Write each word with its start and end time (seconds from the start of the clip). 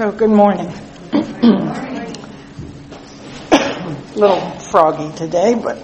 So, 0.00 0.10
good 0.10 0.30
morning. 0.30 0.72
little 4.16 4.50
froggy 4.70 5.14
today, 5.14 5.54
but 5.54 5.76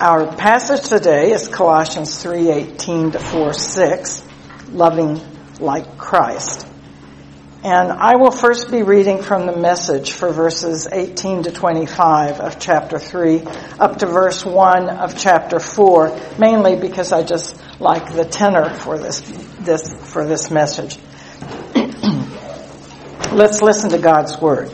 our 0.00 0.34
passage 0.34 0.88
today 0.88 1.30
is 1.30 1.46
Colossians 1.46 2.20
3:18 2.20 3.12
to 3.12 3.20
4:6, 3.20 4.24
loving 4.72 5.20
like 5.60 5.96
Christ. 5.96 6.66
And 7.62 7.92
I 7.92 8.16
will 8.16 8.32
first 8.32 8.72
be 8.72 8.82
reading 8.82 9.22
from 9.22 9.46
the 9.46 9.56
message 9.56 10.14
for 10.14 10.32
verses 10.32 10.88
18 10.90 11.44
to 11.44 11.52
25 11.52 12.40
of 12.40 12.58
chapter 12.58 12.98
3 12.98 13.44
up 13.78 13.98
to 13.98 14.06
verse 14.06 14.44
1 14.44 14.88
of 14.88 15.16
chapter 15.16 15.60
4, 15.60 16.10
mainly 16.36 16.74
because 16.74 17.12
I 17.12 17.22
just 17.22 17.54
like 17.78 18.12
the 18.12 18.24
tenor 18.24 18.70
for 18.70 18.98
this, 18.98 19.20
this, 19.60 19.94
for 20.02 20.26
this 20.26 20.50
message. 20.50 20.98
Let's 23.38 23.62
listen 23.62 23.90
to 23.90 23.98
God's 23.98 24.40
word. 24.40 24.70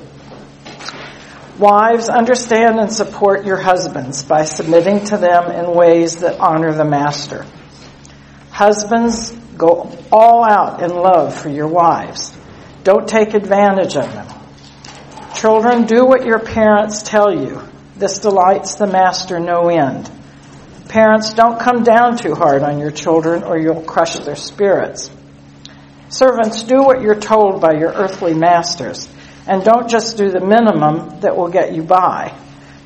Wives, 1.59 2.09
understand 2.09 2.80
and 2.80 2.92
support 2.92 3.45
your 3.45 3.59
husbands 3.59 4.24
by 4.24 4.45
submitting 4.45 5.04
to 5.06 5.16
them 5.16 5.50
in 5.52 5.74
ways 5.74 6.16
that 6.16 6.40
honor 6.40 6.73
the 6.73 6.84
master. 6.84 7.46
Husbands, 8.50 9.30
go 9.56 9.96
all 10.10 10.42
out 10.42 10.82
in 10.82 10.90
love 10.90 11.40
for 11.40 11.48
your 11.48 11.68
wives 11.68 12.34
don't 12.84 13.09
take 13.09 13.32
advantage 13.32 13.96
of 13.96 14.12
them. 14.12 14.28
Children, 15.34 15.87
do 15.87 16.04
what 16.04 16.26
your 16.26 16.38
parents 16.38 17.02
tell 17.02 17.34
you. 17.34 17.62
This 17.96 18.18
delights 18.18 18.74
the 18.74 18.87
master 18.87 19.40
no 19.40 19.68
end. 19.68 20.10
Parents, 20.88 21.32
don't 21.32 21.59
come 21.59 21.82
down 21.82 22.18
too 22.18 22.34
hard 22.34 22.62
on 22.62 22.78
your 22.78 22.90
children 22.90 23.42
or 23.42 23.59
you'll 23.59 23.82
crush 23.82 24.16
their 24.18 24.37
spirits. 24.37 25.10
Servants, 26.09 26.63
do 26.63 26.83
what 26.83 27.03
you're 27.03 27.21
told 27.21 27.61
by 27.61 27.73
your 27.73 27.93
earthly 27.93 28.35
masters 28.35 29.09
and 29.47 29.65
don't 29.65 29.89
just 29.89 30.17
do 30.17 30.30
the 30.30 30.41
minimum 30.41 31.21
that 31.21 31.37
will 31.37 31.49
get 31.49 31.74
you 31.74 31.83
by. 31.83 32.37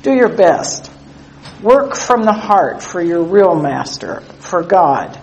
Do 0.01 0.13
your 0.13 0.29
best. 0.29 0.91
Work 1.61 1.95
from 1.95 2.23
the 2.23 2.33
heart 2.33 2.81
for 2.81 3.01
your 3.01 3.23
real 3.23 3.55
master, 3.55 4.21
for 4.39 4.63
God 4.63 5.19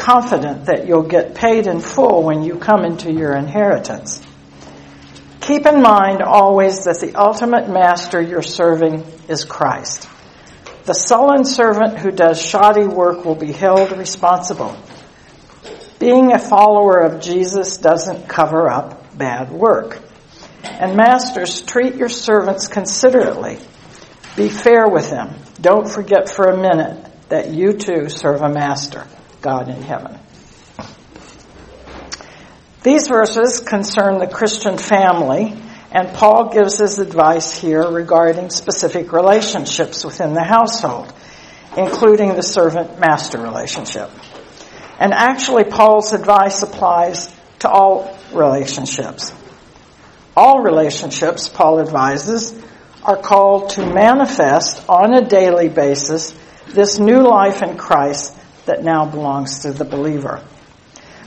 confident 0.00 0.66
that 0.66 0.86
you'll 0.86 1.02
get 1.02 1.34
paid 1.34 1.66
in 1.66 1.80
full 1.80 2.22
when 2.22 2.42
you 2.42 2.56
come 2.56 2.84
into 2.84 3.12
your 3.12 3.34
inheritance. 3.36 4.22
Keep 5.40 5.66
in 5.66 5.82
mind 5.82 6.22
always 6.22 6.84
that 6.84 7.00
the 7.00 7.14
ultimate 7.14 7.68
master 7.68 8.20
you're 8.20 8.42
serving 8.42 9.04
is 9.28 9.44
Christ. 9.44 10.08
The 10.84 10.94
sullen 10.94 11.44
servant 11.44 11.98
who 11.98 12.10
does 12.10 12.40
shoddy 12.40 12.86
work 12.86 13.24
will 13.24 13.34
be 13.34 13.52
held 13.52 13.92
responsible. 13.92 14.76
Being 16.00 16.32
a 16.32 16.38
follower 16.38 16.98
of 17.00 17.20
Jesus 17.20 17.76
doesn't 17.76 18.26
cover 18.26 18.70
up 18.70 19.18
bad 19.18 19.52
work. 19.52 20.00
And 20.64 20.96
masters, 20.96 21.60
treat 21.60 21.94
your 21.96 22.08
servants 22.08 22.68
considerately. 22.68 23.58
Be 24.34 24.48
fair 24.48 24.88
with 24.88 25.10
them. 25.10 25.34
Don't 25.60 25.86
forget 25.86 26.30
for 26.30 26.46
a 26.46 26.56
minute 26.56 27.06
that 27.28 27.50
you 27.50 27.74
too 27.74 28.08
serve 28.08 28.40
a 28.40 28.48
master. 28.48 29.06
God 29.42 29.68
in 29.68 29.82
heaven. 29.82 30.18
These 32.82 33.08
verses 33.08 33.60
concern 33.60 34.20
the 34.20 34.26
Christian 34.26 34.78
family, 34.78 35.54
and 35.92 36.14
Paul 36.14 36.48
gives 36.48 36.78
his 36.78 36.98
advice 36.98 37.60
here 37.60 37.86
regarding 37.86 38.48
specific 38.48 39.12
relationships 39.12 40.02
within 40.02 40.32
the 40.32 40.44
household, 40.44 41.12
including 41.76 42.36
the 42.36 42.42
servant 42.42 42.98
master 42.98 43.38
relationship. 43.38 44.10
And 45.00 45.14
actually, 45.14 45.64
Paul's 45.64 46.12
advice 46.12 46.62
applies 46.62 47.34
to 47.60 47.70
all 47.70 48.16
relationships. 48.32 49.32
All 50.36 50.60
relationships, 50.60 51.48
Paul 51.48 51.80
advises, 51.80 52.54
are 53.02 53.16
called 53.16 53.70
to 53.70 53.86
manifest 53.86 54.86
on 54.88 55.14
a 55.14 55.26
daily 55.26 55.68
basis 55.68 56.38
this 56.68 56.98
new 56.98 57.22
life 57.22 57.62
in 57.62 57.76
Christ 57.76 58.36
that 58.66 58.84
now 58.84 59.06
belongs 59.06 59.60
to 59.60 59.72
the 59.72 59.84
believer. 59.84 60.42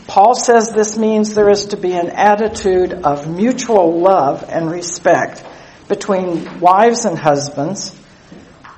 Paul 0.07 0.35
says 0.35 0.71
this 0.71 0.97
means 0.97 1.33
there 1.33 1.49
is 1.49 1.65
to 1.67 1.77
be 1.77 1.93
an 1.93 2.09
attitude 2.09 2.93
of 2.93 3.27
mutual 3.27 3.99
love 3.99 4.45
and 4.47 4.69
respect 4.69 5.43
between 5.87 6.59
wives 6.59 7.05
and 7.05 7.17
husbands, 7.17 7.95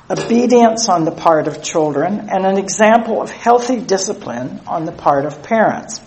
obedience 0.10 0.88
on 0.90 1.04
the 1.06 1.12
part 1.12 1.48
of 1.48 1.64
children, 1.64 2.30
and 2.32 2.46
an 2.46 2.58
example 2.58 3.22
of 3.22 3.32
healthy 3.32 3.80
discipline 3.80 4.62
on 4.68 4.86
the 4.86 4.92
part 4.92 5.26
of 5.26 5.42
parents. 5.42 6.02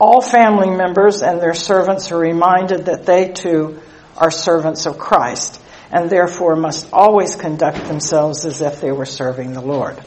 All 0.00 0.20
family 0.20 0.70
members 0.70 1.22
and 1.22 1.40
their 1.40 1.54
servants 1.54 2.12
are 2.12 2.18
reminded 2.18 2.86
that 2.86 3.04
they 3.04 3.28
too 3.28 3.80
are 4.16 4.30
servants 4.30 4.86
of 4.86 4.98
Christ 4.98 5.60
and 5.90 6.10
therefore 6.10 6.56
must 6.56 6.92
always 6.92 7.34
conduct 7.34 7.84
themselves 7.86 8.44
as 8.44 8.60
if 8.60 8.80
they 8.80 8.92
were 8.92 9.06
serving 9.06 9.52
the 9.52 9.60
Lord. 9.60 9.98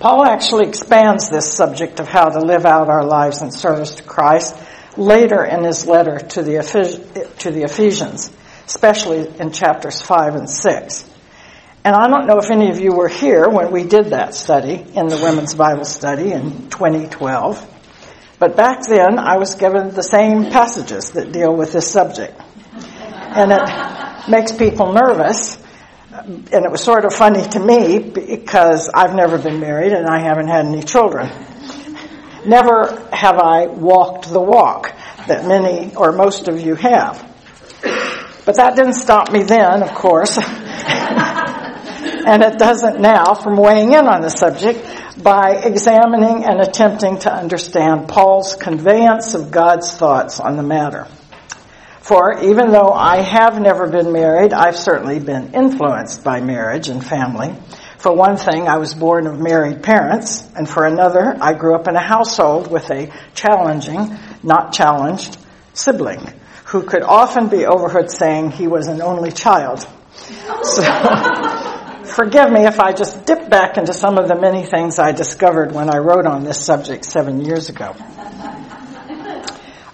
Paul 0.00 0.26
actually 0.26 0.68
expands 0.68 1.30
this 1.30 1.52
subject 1.52 2.00
of 2.00 2.08
how 2.08 2.28
to 2.28 2.40
live 2.40 2.66
out 2.66 2.88
our 2.88 3.04
lives 3.04 3.42
in 3.42 3.50
service 3.50 3.96
to 3.96 4.02
Christ 4.02 4.56
later 4.96 5.44
in 5.44 5.64
his 5.64 5.86
letter 5.86 6.18
to 6.18 6.42
the, 6.42 7.30
to 7.38 7.50
the 7.50 7.62
Ephesians, 7.62 8.30
especially 8.66 9.28
in 9.38 9.52
chapters 9.52 10.00
5 10.00 10.34
and 10.34 10.50
6. 10.50 11.10
And 11.84 11.94
I 11.94 12.08
don't 12.08 12.26
know 12.26 12.38
if 12.38 12.50
any 12.50 12.70
of 12.70 12.80
you 12.80 12.92
were 12.92 13.08
here 13.08 13.46
when 13.46 13.70
we 13.70 13.84
did 13.84 14.06
that 14.06 14.34
study 14.34 14.74
in 14.74 15.08
the 15.08 15.20
Women's 15.22 15.54
Bible 15.54 15.84
Study 15.84 16.32
in 16.32 16.70
2012. 16.70 17.70
But 18.38 18.56
back 18.56 18.86
then, 18.88 19.18
I 19.18 19.36
was 19.36 19.54
given 19.54 19.90
the 19.90 20.02
same 20.02 20.50
passages 20.50 21.10
that 21.10 21.30
deal 21.30 21.54
with 21.54 21.72
this 21.72 21.90
subject. 21.90 22.40
And 22.72 23.52
it 23.52 24.28
makes 24.30 24.52
people 24.52 24.94
nervous 24.94 25.62
and 26.14 26.64
it 26.64 26.70
was 26.70 26.82
sort 26.82 27.04
of 27.04 27.12
funny 27.12 27.42
to 27.42 27.58
me 27.58 27.98
because 27.98 28.88
I've 28.88 29.14
never 29.14 29.36
been 29.36 29.60
married 29.60 29.92
and 29.92 30.06
I 30.06 30.20
haven't 30.20 30.48
had 30.48 30.64
any 30.64 30.82
children. 30.82 31.28
Never 32.46 33.08
have 33.12 33.38
I 33.38 33.66
walked 33.66 34.30
the 34.30 34.40
walk 34.40 34.94
that 35.26 35.44
many 35.46 35.94
or 35.96 36.12
most 36.12 36.48
of 36.48 36.60
you 36.60 36.76
have. 36.76 37.20
But 38.46 38.56
that 38.56 38.74
didn't 38.76 38.94
stop 38.94 39.32
me 39.32 39.42
then, 39.42 39.82
of 39.82 39.92
course. 39.94 40.38
and 42.26 42.42
it 42.42 42.58
doesn't 42.58 43.00
now 43.00 43.34
from 43.34 43.56
weighing 43.56 43.92
in 43.92 44.06
on 44.06 44.20
the 44.20 44.30
subject 44.30 45.22
by 45.22 45.56
examining 45.62 46.44
and 46.44 46.60
attempting 46.60 47.18
to 47.20 47.32
understand 47.32 48.08
Paul's 48.08 48.54
conveyance 48.54 49.34
of 49.34 49.50
God's 49.50 49.92
thoughts 49.92 50.40
on 50.40 50.56
the 50.56 50.62
matter. 50.62 51.06
For 52.00 52.42
even 52.42 52.70
though 52.70 52.90
I 52.92 53.22
have 53.22 53.60
never 53.60 53.88
been 53.88 54.12
married, 54.12 54.52
I've 54.52 54.76
certainly 54.76 55.20
been 55.20 55.54
influenced 55.54 56.22
by 56.22 56.40
marriage 56.40 56.88
and 56.88 57.04
family. 57.04 57.54
For 57.98 58.14
one 58.14 58.36
thing, 58.36 58.68
I 58.68 58.76
was 58.76 58.94
born 58.94 59.26
of 59.26 59.40
married 59.40 59.82
parents, 59.82 60.46
and 60.54 60.68
for 60.68 60.84
another, 60.84 61.36
I 61.40 61.54
grew 61.54 61.74
up 61.74 61.88
in 61.88 61.96
a 61.96 62.06
household 62.06 62.70
with 62.70 62.90
a 62.90 63.10
challenging, 63.34 64.18
not 64.42 64.74
challenged, 64.74 65.38
sibling 65.72 66.28
who 66.74 66.82
could 66.82 67.02
often 67.02 67.48
be 67.48 67.66
overheard 67.66 68.10
saying 68.10 68.50
he 68.50 68.66
was 68.66 68.88
an 68.88 69.00
only 69.00 69.30
child. 69.30 69.86
So, 70.62 70.82
forgive 72.14 72.50
me 72.50 72.64
if 72.64 72.78
I 72.78 72.92
just 72.92 73.26
dip 73.26 73.50
back 73.50 73.76
into 73.76 73.92
some 73.92 74.18
of 74.18 74.28
the 74.28 74.36
many 74.36 74.62
things 74.64 74.98
I 74.98 75.10
discovered 75.10 75.72
when 75.72 75.90
I 75.90 75.98
wrote 75.98 76.26
on 76.26 76.44
this 76.44 76.64
subject 76.64 77.04
seven 77.04 77.44
years 77.44 77.68
ago. 77.68 77.94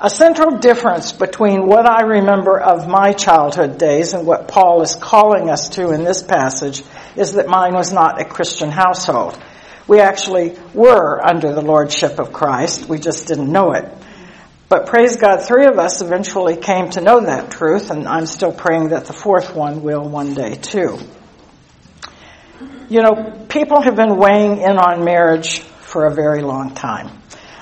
A 0.03 0.09
central 0.09 0.59
difference 0.59 1.13
between 1.13 1.67
what 1.67 1.87
I 1.87 2.03
remember 2.03 2.59
of 2.59 2.89
my 2.89 3.13
childhood 3.13 3.79
days 3.79 4.15
and 4.15 4.27
what 4.27 4.49
Paul 4.49 4.83
is 4.83 4.95
calling 4.95 5.51
us 5.51 5.71
to 5.71 5.93
in 5.93 6.05
this 6.05 6.23
passage 6.23 6.83
is 7.17 7.35
that 7.35 7.49
mine 7.49 7.75
was 7.75 7.93
not 7.93 8.21
a 8.21 8.25
Christian 8.25 8.71
household. 8.71 9.39
We 9.87 10.01
actually 10.01 10.57
were 10.73 11.21
under 11.23 11.53
the 11.53 11.63
lordship 11.63 12.19
of 12.19 12.33
Christ. 12.33 12.89
We 12.89 12.99
just 12.99 13.29
didn't 13.29 13.51
know 13.51 13.73
it. 13.73 13.93
But 14.69 14.87
praise 14.87 15.17
God, 15.17 15.43
three 15.43 15.67
of 15.67 15.79
us 15.79 16.01
eventually 16.01 16.57
came 16.57 16.91
to 16.91 17.01
know 17.01 17.21
that 17.21 17.51
truth, 17.51 17.91
and 17.91 18.07
I'm 18.07 18.27
still 18.27 18.53
praying 18.53 18.91
that 18.91 19.07
the 19.07 19.13
fourth 19.13 19.55
one 19.55 19.83
will 19.83 20.09
one 20.09 20.33
day 20.33 20.55
too. 20.55 20.99
You 22.91 23.03
know, 23.03 23.47
people 23.49 23.81
have 23.81 23.95
been 23.95 24.17
weighing 24.17 24.59
in 24.63 24.77
on 24.77 25.05
marriage 25.05 25.61
for 25.61 26.07
a 26.07 26.13
very 26.13 26.43
long 26.43 26.75
time. 26.75 27.09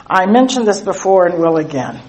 I 0.07 0.25
mentioned 0.25 0.67
this 0.67 0.81
before 0.81 1.27
and 1.27 1.39
will 1.39 1.59
again. 1.59 2.01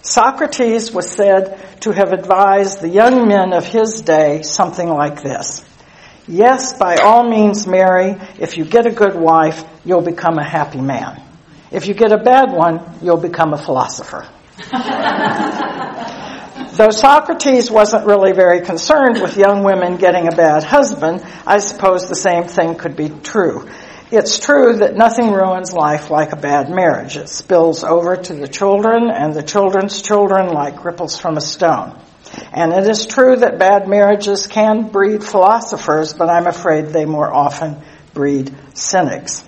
Socrates 0.00 0.90
was 0.90 1.10
said 1.10 1.80
to 1.82 1.92
have 1.92 2.14
advised 2.14 2.80
the 2.80 2.88
young 2.88 3.28
men 3.28 3.52
of 3.52 3.66
his 3.66 4.00
day 4.00 4.40
something 4.40 4.88
like 4.88 5.22
this. 5.22 5.62
Yes, 6.26 6.72
by 6.72 6.96
all 6.96 7.28
means 7.28 7.66
marry. 7.66 8.16
If 8.38 8.56
you 8.56 8.64
get 8.64 8.86
a 8.86 8.90
good 8.90 9.16
wife, 9.16 9.62
you'll 9.84 10.00
become 10.00 10.38
a 10.38 10.44
happy 10.44 10.80
man. 10.80 11.22
If 11.70 11.88
you 11.88 11.92
get 11.92 12.10
a 12.10 12.18
bad 12.18 12.52
one, 12.52 12.80
you'll 13.02 13.20
become 13.20 13.52
a 13.52 13.58
philosopher. 13.58 14.26
Though 16.72 16.88
Socrates 16.88 17.70
wasn't 17.70 18.06
really 18.06 18.32
very 18.32 18.62
concerned 18.62 19.20
with 19.20 19.36
young 19.36 19.62
women 19.62 19.98
getting 19.98 20.26
a 20.26 20.34
bad 20.34 20.64
husband, 20.64 21.22
I 21.46 21.58
suppose 21.58 22.08
the 22.08 22.14
same 22.14 22.44
thing 22.44 22.76
could 22.76 22.96
be 22.96 23.10
true. 23.10 23.68
It's 24.10 24.38
true 24.38 24.76
that 24.76 24.96
nothing 24.96 25.32
ruins 25.32 25.74
life 25.74 26.08
like 26.08 26.32
a 26.32 26.36
bad 26.36 26.70
marriage. 26.70 27.16
It 27.16 27.28
spills 27.28 27.84
over 27.84 28.16
to 28.16 28.32
the 28.32 28.48
children 28.48 29.10
and 29.10 29.34
the 29.34 29.42
children's 29.42 30.00
children 30.00 30.48
like 30.48 30.82
ripples 30.82 31.18
from 31.18 31.36
a 31.36 31.42
stone. 31.42 32.00
And 32.54 32.72
it 32.72 32.88
is 32.88 33.04
true 33.04 33.36
that 33.36 33.58
bad 33.58 33.86
marriages 33.86 34.46
can 34.46 34.88
breed 34.88 35.22
philosophers, 35.22 36.14
but 36.14 36.30
I'm 36.30 36.46
afraid 36.46 36.86
they 36.86 37.04
more 37.04 37.30
often 37.30 37.82
breed 38.14 38.50
cynics. 38.72 39.46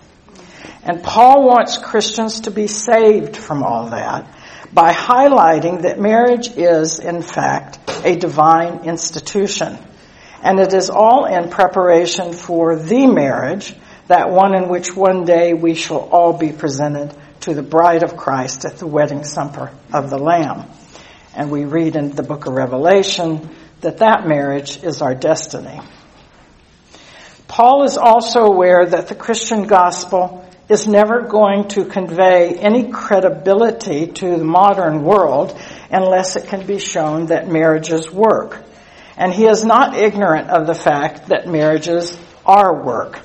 And 0.82 1.02
Paul 1.02 1.46
wants 1.46 1.78
Christians 1.78 2.42
to 2.42 2.50
be 2.50 2.66
saved 2.66 3.34
from 3.34 3.62
all 3.62 3.88
that 3.88 4.33
by 4.74 4.92
highlighting 4.92 5.82
that 5.82 6.00
marriage 6.00 6.48
is, 6.48 6.98
in 6.98 7.22
fact, 7.22 7.78
a 8.04 8.16
divine 8.16 8.84
institution. 8.84 9.78
And 10.42 10.58
it 10.58 10.74
is 10.74 10.90
all 10.90 11.26
in 11.26 11.48
preparation 11.48 12.32
for 12.32 12.76
the 12.76 13.06
marriage, 13.06 13.74
that 14.08 14.30
one 14.30 14.54
in 14.54 14.68
which 14.68 14.94
one 14.94 15.24
day 15.24 15.54
we 15.54 15.74
shall 15.74 16.00
all 16.00 16.32
be 16.32 16.52
presented 16.52 17.14
to 17.42 17.54
the 17.54 17.62
bride 17.62 18.02
of 18.02 18.16
Christ 18.16 18.64
at 18.64 18.78
the 18.78 18.86
wedding 18.86 19.22
supper 19.22 19.70
of 19.92 20.10
the 20.10 20.18
Lamb. 20.18 20.68
And 21.34 21.50
we 21.50 21.64
read 21.64 21.94
in 21.94 22.10
the 22.10 22.22
book 22.22 22.46
of 22.46 22.54
Revelation 22.54 23.48
that 23.80 23.98
that 23.98 24.26
marriage 24.26 24.82
is 24.82 25.02
our 25.02 25.14
destiny. 25.14 25.80
Paul 27.46 27.84
is 27.84 27.96
also 27.96 28.44
aware 28.44 28.84
that 28.84 29.08
the 29.08 29.14
Christian 29.14 29.66
gospel 29.66 30.44
is 30.68 30.86
never 30.86 31.22
going 31.22 31.68
to 31.68 31.84
convey 31.84 32.56
any 32.56 32.90
credibility 32.90 34.06
to 34.06 34.36
the 34.38 34.44
modern 34.44 35.02
world 35.02 35.58
unless 35.90 36.36
it 36.36 36.46
can 36.46 36.66
be 36.66 36.78
shown 36.78 37.26
that 37.26 37.48
marriages 37.48 38.10
work. 38.10 38.62
And 39.16 39.32
he 39.32 39.46
is 39.46 39.64
not 39.64 39.94
ignorant 39.94 40.50
of 40.50 40.66
the 40.66 40.74
fact 40.74 41.28
that 41.28 41.46
marriages 41.46 42.16
are 42.44 42.82
work. 42.82 43.20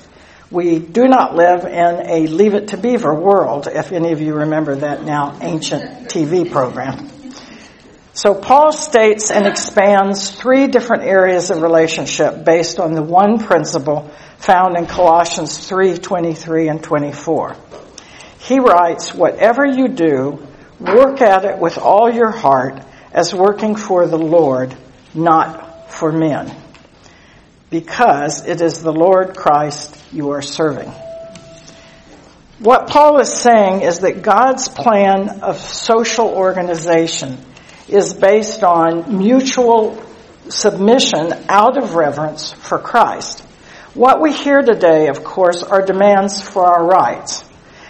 We 0.50 0.78
do 0.78 1.06
not 1.06 1.34
live 1.34 1.64
in 1.64 2.10
a 2.10 2.26
Leave 2.26 2.54
It 2.54 2.68
to 2.68 2.76
Beaver 2.76 3.14
world, 3.14 3.68
if 3.68 3.92
any 3.92 4.12
of 4.12 4.20
you 4.20 4.34
remember 4.34 4.76
that 4.76 5.04
now 5.04 5.38
ancient 5.40 6.08
TV 6.08 6.50
program. 6.50 7.08
So 8.12 8.34
Paul 8.34 8.72
states 8.72 9.30
and 9.30 9.46
expands 9.46 10.32
three 10.32 10.66
different 10.66 11.04
areas 11.04 11.50
of 11.50 11.62
relationship 11.62 12.44
based 12.44 12.80
on 12.80 12.94
the 12.94 13.02
one 13.02 13.38
principle 13.38 14.10
found 14.40 14.76
in 14.76 14.86
Colossians 14.86 15.68
3, 15.68 15.98
23 15.98 16.68
and 16.68 16.82
24. 16.82 17.56
He 18.40 18.58
writes, 18.58 19.14
whatever 19.14 19.66
you 19.66 19.88
do, 19.88 20.46
work 20.80 21.20
at 21.20 21.44
it 21.44 21.58
with 21.58 21.76
all 21.76 22.10
your 22.10 22.30
heart 22.30 22.82
as 23.12 23.34
working 23.34 23.76
for 23.76 24.06
the 24.06 24.18
Lord, 24.18 24.74
not 25.14 25.92
for 25.92 26.10
men. 26.10 26.54
Because 27.68 28.46
it 28.46 28.62
is 28.62 28.82
the 28.82 28.92
Lord 28.92 29.36
Christ 29.36 29.96
you 30.10 30.30
are 30.30 30.42
serving. 30.42 30.90
What 32.58 32.88
Paul 32.88 33.20
is 33.20 33.32
saying 33.32 33.82
is 33.82 34.00
that 34.00 34.22
God's 34.22 34.68
plan 34.68 35.40
of 35.42 35.58
social 35.58 36.28
organization 36.28 37.38
is 37.88 38.14
based 38.14 38.62
on 38.62 39.18
mutual 39.18 40.02
submission 40.48 41.32
out 41.48 41.82
of 41.82 41.94
reverence 41.94 42.52
for 42.52 42.78
Christ. 42.78 43.44
What 43.94 44.20
we 44.20 44.32
hear 44.32 44.62
today, 44.62 45.08
of 45.08 45.24
course, 45.24 45.64
are 45.64 45.84
demands 45.84 46.40
for 46.40 46.64
our 46.64 46.86
rights. 46.86 47.42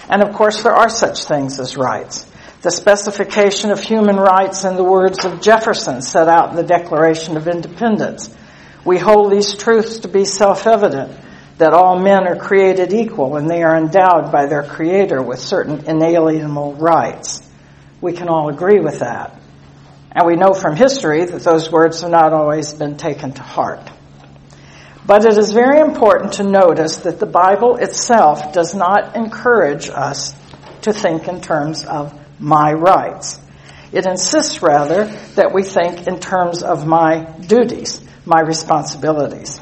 And 0.08 0.22
of 0.22 0.34
course, 0.34 0.62
there 0.62 0.74
are 0.74 0.88
such 0.88 1.24
things 1.24 1.60
as 1.60 1.76
rights. 1.76 2.24
The 2.62 2.70
specification 2.70 3.70
of 3.70 3.82
human 3.82 4.16
rights 4.16 4.64
in 4.64 4.76
the 4.76 4.84
words 4.84 5.26
of 5.26 5.42
Jefferson 5.42 6.00
set 6.00 6.26
out 6.26 6.50
in 6.50 6.56
the 6.56 6.62
Declaration 6.62 7.36
of 7.36 7.48
Independence. 7.48 8.34
We 8.82 8.96
hold 8.96 9.30
these 9.30 9.54
truths 9.54 9.98
to 10.00 10.08
be 10.08 10.24
self-evident 10.24 11.18
that 11.58 11.74
all 11.74 11.98
men 11.98 12.26
are 12.26 12.36
created 12.36 12.94
equal 12.94 13.36
and 13.36 13.48
they 13.48 13.62
are 13.62 13.76
endowed 13.76 14.32
by 14.32 14.46
their 14.46 14.62
creator 14.62 15.22
with 15.22 15.38
certain 15.38 15.84
inalienable 15.84 16.76
rights. 16.76 17.46
We 18.00 18.14
can 18.14 18.30
all 18.30 18.48
agree 18.48 18.80
with 18.80 19.00
that. 19.00 19.38
And 20.12 20.26
we 20.26 20.36
know 20.36 20.54
from 20.54 20.76
history 20.76 21.26
that 21.26 21.42
those 21.42 21.70
words 21.70 22.00
have 22.00 22.10
not 22.10 22.32
always 22.32 22.72
been 22.72 22.96
taken 22.96 23.32
to 23.32 23.42
heart. 23.42 23.90
But 25.10 25.24
it 25.24 25.36
is 25.38 25.50
very 25.50 25.80
important 25.80 26.34
to 26.34 26.44
notice 26.44 26.98
that 26.98 27.18
the 27.18 27.26
Bible 27.26 27.74
itself 27.78 28.52
does 28.52 28.76
not 28.76 29.16
encourage 29.16 29.88
us 29.88 30.32
to 30.82 30.92
think 30.92 31.26
in 31.26 31.40
terms 31.40 31.84
of 31.84 32.16
my 32.38 32.72
rights. 32.72 33.40
It 33.90 34.06
insists 34.06 34.62
rather 34.62 35.06
that 35.34 35.52
we 35.52 35.64
think 35.64 36.06
in 36.06 36.20
terms 36.20 36.62
of 36.62 36.86
my 36.86 37.24
duties, 37.44 38.00
my 38.24 38.40
responsibilities. 38.40 39.58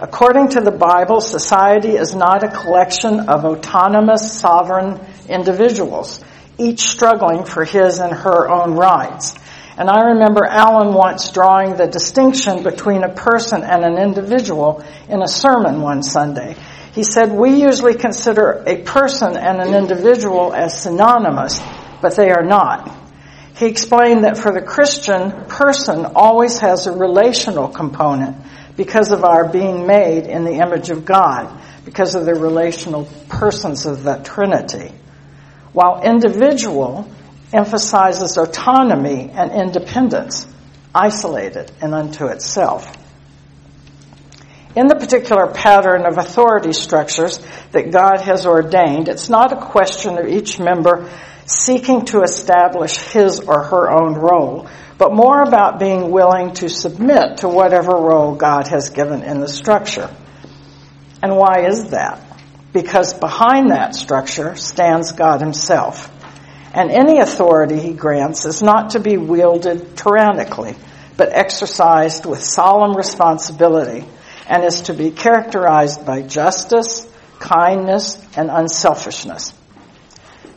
According 0.00 0.48
to 0.52 0.62
the 0.62 0.70
Bible, 0.70 1.20
society 1.20 1.90
is 1.90 2.14
not 2.14 2.42
a 2.42 2.48
collection 2.48 3.28
of 3.28 3.44
autonomous, 3.44 4.40
sovereign 4.40 4.98
individuals, 5.28 6.24
each 6.56 6.80
struggling 6.80 7.44
for 7.44 7.66
his 7.66 7.98
and 7.98 8.10
her 8.10 8.48
own 8.48 8.72
rights. 8.72 9.34
And 9.78 9.90
I 9.90 10.12
remember 10.12 10.44
Alan 10.46 10.94
once 10.94 11.30
drawing 11.30 11.76
the 11.76 11.86
distinction 11.86 12.62
between 12.62 13.04
a 13.04 13.12
person 13.12 13.62
and 13.62 13.84
an 13.84 13.98
individual 13.98 14.82
in 15.08 15.22
a 15.22 15.28
sermon 15.28 15.82
one 15.82 16.02
Sunday. 16.02 16.56
He 16.94 17.02
said, 17.02 17.30
we 17.30 17.60
usually 17.60 17.94
consider 17.94 18.64
a 18.66 18.82
person 18.82 19.36
and 19.36 19.60
an 19.60 19.74
individual 19.74 20.54
as 20.54 20.80
synonymous, 20.80 21.60
but 22.00 22.16
they 22.16 22.30
are 22.30 22.42
not. 22.42 22.90
He 23.56 23.66
explained 23.66 24.24
that 24.24 24.38
for 24.38 24.50
the 24.50 24.62
Christian, 24.62 25.44
person 25.44 26.06
always 26.14 26.58
has 26.60 26.86
a 26.86 26.92
relational 26.92 27.68
component 27.68 28.36
because 28.78 29.10
of 29.10 29.24
our 29.24 29.46
being 29.46 29.86
made 29.86 30.24
in 30.24 30.44
the 30.44 30.54
image 30.54 30.88
of 30.88 31.04
God, 31.04 31.62
because 31.84 32.14
of 32.14 32.24
the 32.24 32.34
relational 32.34 33.06
persons 33.28 33.84
of 33.84 34.02
the 34.02 34.16
Trinity. 34.24 34.92
While 35.72 36.02
individual 36.02 37.10
emphasizes 37.52 38.36
autonomy 38.36 39.30
and 39.32 39.52
independence, 39.52 40.46
isolated 40.94 41.70
and 41.80 41.94
unto 41.94 42.26
itself. 42.26 42.96
In 44.74 44.88
the 44.88 44.96
particular 44.96 45.46
pattern 45.46 46.04
of 46.04 46.18
authority 46.18 46.72
structures 46.72 47.38
that 47.72 47.90
God 47.90 48.20
has 48.20 48.46
ordained, 48.46 49.08
it's 49.08 49.30
not 49.30 49.52
a 49.52 49.56
question 49.56 50.18
of 50.18 50.28
each 50.28 50.58
member 50.58 51.10
seeking 51.46 52.04
to 52.06 52.22
establish 52.22 52.98
his 52.98 53.40
or 53.40 53.62
her 53.62 53.90
own 53.90 54.14
role, 54.14 54.68
but 54.98 55.14
more 55.14 55.42
about 55.42 55.78
being 55.78 56.10
willing 56.10 56.52
to 56.54 56.68
submit 56.68 57.38
to 57.38 57.48
whatever 57.48 57.92
role 57.92 58.34
God 58.34 58.68
has 58.68 58.90
given 58.90 59.22
in 59.22 59.40
the 59.40 59.48
structure. 59.48 60.14
And 61.22 61.36
why 61.36 61.66
is 61.66 61.90
that? 61.90 62.20
Because 62.72 63.14
behind 63.14 63.70
that 63.70 63.94
structure 63.94 64.56
stands 64.56 65.12
God 65.12 65.40
himself 65.40 66.12
and 66.76 66.90
any 66.90 67.20
authority 67.20 67.80
he 67.80 67.94
grants 67.94 68.44
is 68.44 68.62
not 68.62 68.90
to 68.90 69.00
be 69.00 69.16
wielded 69.16 69.96
tyrannically, 69.96 70.76
but 71.16 71.30
exercised 71.32 72.26
with 72.26 72.42
solemn 72.42 72.94
responsibility 72.94 74.04
and 74.46 74.62
is 74.62 74.82
to 74.82 74.92
be 74.92 75.10
characterized 75.10 76.04
by 76.04 76.20
justice, 76.20 77.10
kindness, 77.38 78.22
and 78.36 78.50
unselfishness. 78.50 79.54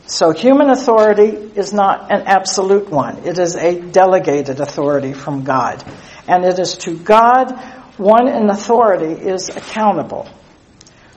So 0.04 0.32
human 0.32 0.68
authority 0.68 1.28
is 1.56 1.72
not 1.72 2.12
an 2.12 2.26
absolute 2.26 2.90
one. 2.90 3.24
It 3.24 3.38
is 3.38 3.56
a 3.56 3.80
delegated 3.80 4.60
authority 4.60 5.14
from 5.14 5.44
God. 5.44 5.82
And 6.28 6.44
it 6.44 6.58
is 6.58 6.76
to 6.78 6.98
God 6.98 7.52
one 7.96 8.28
in 8.28 8.50
authority 8.50 9.12
is 9.12 9.48
accountable. 9.48 10.28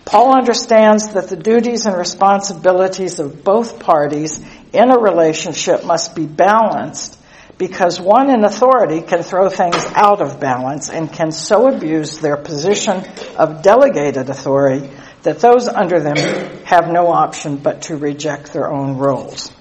Paul 0.06 0.34
understands 0.34 1.14
that 1.14 1.28
the 1.28 1.36
duties 1.36 1.86
and 1.88 1.98
responsibilities 1.98 3.20
of 3.20 3.44
both 3.44 3.80
parties 3.80 4.40
in 4.74 4.92
a 4.92 4.98
relationship 4.98 5.86
must 5.86 6.16
be 6.16 6.26
balanced 6.26 7.20
because 7.58 8.02
one 8.02 8.30
in 8.30 8.44
authority 8.44 9.02
can 9.02 9.22
throw 9.22 9.48
things 9.48 9.78
out 9.94 10.22
of 10.22 10.40
balance 10.40 10.90
and 10.90 11.12
can 11.12 11.32
so 11.32 11.68
abuse 11.68 12.20
their 12.20 12.36
position 12.36 13.04
of 13.38 13.62
delegated 13.62 14.30
authority 14.30 14.90
that 15.22 15.40
those 15.40 15.68
under 15.68 16.00
them 16.00 16.18
have 16.66 16.90
no 16.90 17.08
option 17.08 17.58
but 17.58 17.84
to 17.84 17.96
reject 17.96 18.52
their 18.52 18.70
own 18.70 18.98
roles. 18.98 19.52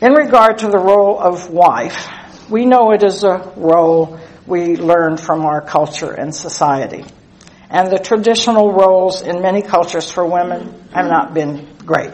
In 0.00 0.12
regard 0.12 0.58
to 0.58 0.68
the 0.68 0.78
role 0.78 1.18
of 1.18 1.50
wife, 1.50 2.08
we 2.50 2.66
know 2.66 2.92
it 2.92 3.02
is 3.02 3.24
a 3.24 3.52
role 3.56 4.20
we 4.46 4.76
learn 4.76 5.16
from 5.16 5.46
our 5.46 5.60
culture 5.60 6.12
and 6.12 6.34
society 6.34 7.04
and 7.72 7.90
the 7.90 7.98
traditional 7.98 8.70
roles 8.70 9.22
in 9.22 9.40
many 9.40 9.62
cultures 9.62 10.10
for 10.10 10.26
women 10.26 10.88
have 10.92 11.06
not 11.06 11.32
been 11.32 11.66
great. 11.78 12.12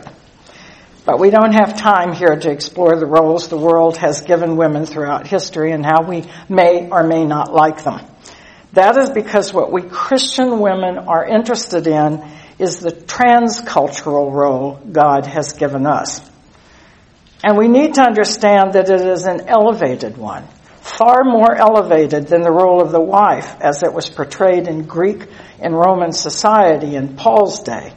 But 1.08 1.20
we 1.20 1.30
don't 1.30 1.54
have 1.54 1.74
time 1.74 2.12
here 2.12 2.36
to 2.36 2.50
explore 2.50 2.94
the 2.94 3.06
roles 3.06 3.48
the 3.48 3.56
world 3.56 3.96
has 3.96 4.20
given 4.20 4.58
women 4.58 4.84
throughout 4.84 5.26
history 5.26 5.72
and 5.72 5.82
how 5.82 6.02
we 6.02 6.24
may 6.50 6.86
or 6.90 7.02
may 7.02 7.24
not 7.24 7.50
like 7.50 7.82
them. 7.82 8.02
That 8.74 8.98
is 8.98 9.08
because 9.08 9.50
what 9.50 9.72
we 9.72 9.80
Christian 9.80 10.58
women 10.58 10.98
are 10.98 11.26
interested 11.26 11.86
in 11.86 12.22
is 12.58 12.80
the 12.80 12.90
transcultural 12.90 14.30
role 14.30 14.82
God 14.92 15.24
has 15.24 15.54
given 15.54 15.86
us. 15.86 16.20
And 17.42 17.56
we 17.56 17.68
need 17.68 17.94
to 17.94 18.02
understand 18.02 18.74
that 18.74 18.90
it 18.90 19.00
is 19.00 19.24
an 19.24 19.48
elevated 19.48 20.18
one, 20.18 20.46
far 20.82 21.24
more 21.24 21.56
elevated 21.56 22.26
than 22.26 22.42
the 22.42 22.52
role 22.52 22.82
of 22.82 22.92
the 22.92 23.00
wife 23.00 23.56
as 23.62 23.82
it 23.82 23.94
was 23.94 24.10
portrayed 24.10 24.68
in 24.68 24.82
Greek 24.82 25.26
and 25.58 25.74
Roman 25.74 26.12
society 26.12 26.96
in 26.96 27.16
Paul's 27.16 27.60
day. 27.60 27.94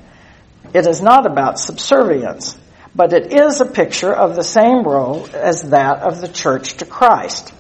It 0.74 0.88
is 0.88 1.02
not 1.02 1.26
about 1.26 1.60
subservience, 1.60 2.58
but 2.96 3.14
it 3.14 3.34
is 3.34 3.62
a 3.62 3.66
picture 3.66 4.14
of 4.14 4.36
the 4.36 4.44
same 4.44 4.84
role 4.84 5.28
as 5.34 5.70
that 5.70 6.00
of 6.00 6.22
the 6.22 6.28
church 6.28 6.78
to 6.78 6.86
Christ. 6.86 7.54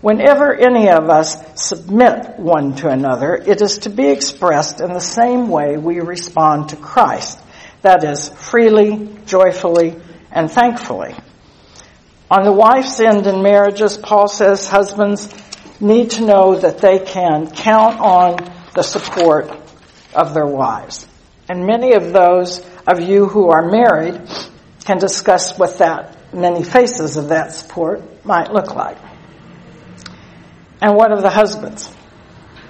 Whenever 0.00 0.54
any 0.54 0.88
of 0.88 1.10
us 1.10 1.36
submit 1.62 2.38
one 2.38 2.74
to 2.76 2.88
another, 2.88 3.34
it 3.34 3.60
is 3.60 3.80
to 3.80 3.90
be 3.90 4.08
expressed 4.08 4.80
in 4.80 4.92
the 4.92 5.00
same 5.00 5.48
way 5.48 5.76
we 5.76 6.00
respond 6.00 6.70
to 6.70 6.76
Christ. 6.76 7.38
That 7.82 8.02
is, 8.04 8.30
freely, 8.30 9.10
joyfully, 9.26 9.96
and 10.30 10.50
thankfully. 10.50 11.14
On 12.30 12.44
the 12.44 12.52
wife's 12.52 12.98
end 13.00 13.26
in 13.26 13.42
marriages, 13.42 13.98
Paul 13.98 14.28
says 14.28 14.66
husbands 14.66 15.28
need 15.80 16.12
to 16.12 16.24
know 16.24 16.56
that 16.56 16.78
they 16.78 16.98
can 17.00 17.50
count 17.50 17.98
on 18.00 18.36
the 18.74 18.82
support 18.82 19.50
of 20.14 20.32
their 20.32 20.46
wives. 20.46 21.06
And 21.48 21.66
many 21.66 21.94
of 21.94 22.12
those 22.12 22.64
of 22.86 23.00
you 23.00 23.26
who 23.26 23.50
are 23.50 23.70
married 23.70 24.20
can 24.84 24.98
discuss 24.98 25.58
what 25.58 25.78
that 25.78 26.34
many 26.34 26.62
faces 26.62 27.16
of 27.16 27.28
that 27.28 27.52
support 27.52 28.24
might 28.24 28.52
look 28.52 28.74
like. 28.74 28.98
And 30.80 30.96
what 30.96 31.12
of 31.12 31.22
the 31.22 31.30
husbands? 31.30 31.92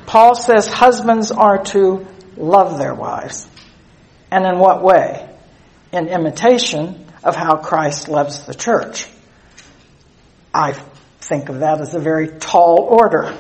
Paul 0.07 0.35
says 0.35 0.67
husbands 0.67 1.31
are 1.31 1.63
to 1.67 2.07
love 2.37 2.79
their 2.79 2.95
wives. 2.95 3.47
And 4.31 4.45
in 4.45 4.59
what 4.59 4.83
way? 4.83 5.29
In 5.93 6.09
imitation 6.09 7.07
of 7.23 7.37
how 7.37 7.57
Christ 7.57 8.09
loves 8.09 8.45
the 8.45 8.55
church. 8.55 9.07
I 10.53 10.73
think 11.21 11.49
of 11.49 11.61
that 11.61 11.81
as 11.81 11.95
a 11.95 12.01
very 12.01 12.29
tall 12.39 12.81
order. 12.81 13.37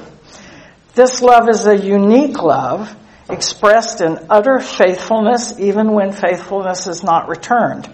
This 0.94 1.22
love 1.22 1.48
is 1.48 1.66
a 1.66 1.76
unique 1.76 2.40
love 2.40 2.94
expressed 3.28 4.00
in 4.00 4.26
utter 4.28 4.60
faithfulness 4.60 5.58
even 5.58 5.92
when 5.92 6.12
faithfulness 6.12 6.86
is 6.86 7.02
not 7.02 7.28
returned. 7.28 7.92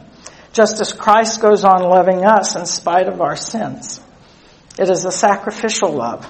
Just 0.56 0.80
as 0.80 0.94
Christ 0.94 1.42
goes 1.42 1.64
on 1.64 1.82
loving 1.82 2.24
us 2.24 2.56
in 2.56 2.64
spite 2.64 3.08
of 3.08 3.20
our 3.20 3.36
sins. 3.36 4.00
It 4.78 4.88
is 4.88 5.04
a 5.04 5.12
sacrificial 5.12 5.92
love. 5.92 6.26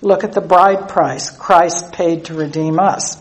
Look 0.00 0.24
at 0.24 0.32
the 0.32 0.40
bride 0.40 0.88
price 0.88 1.30
Christ 1.30 1.92
paid 1.92 2.24
to 2.24 2.34
redeem 2.34 2.80
us. 2.80 3.18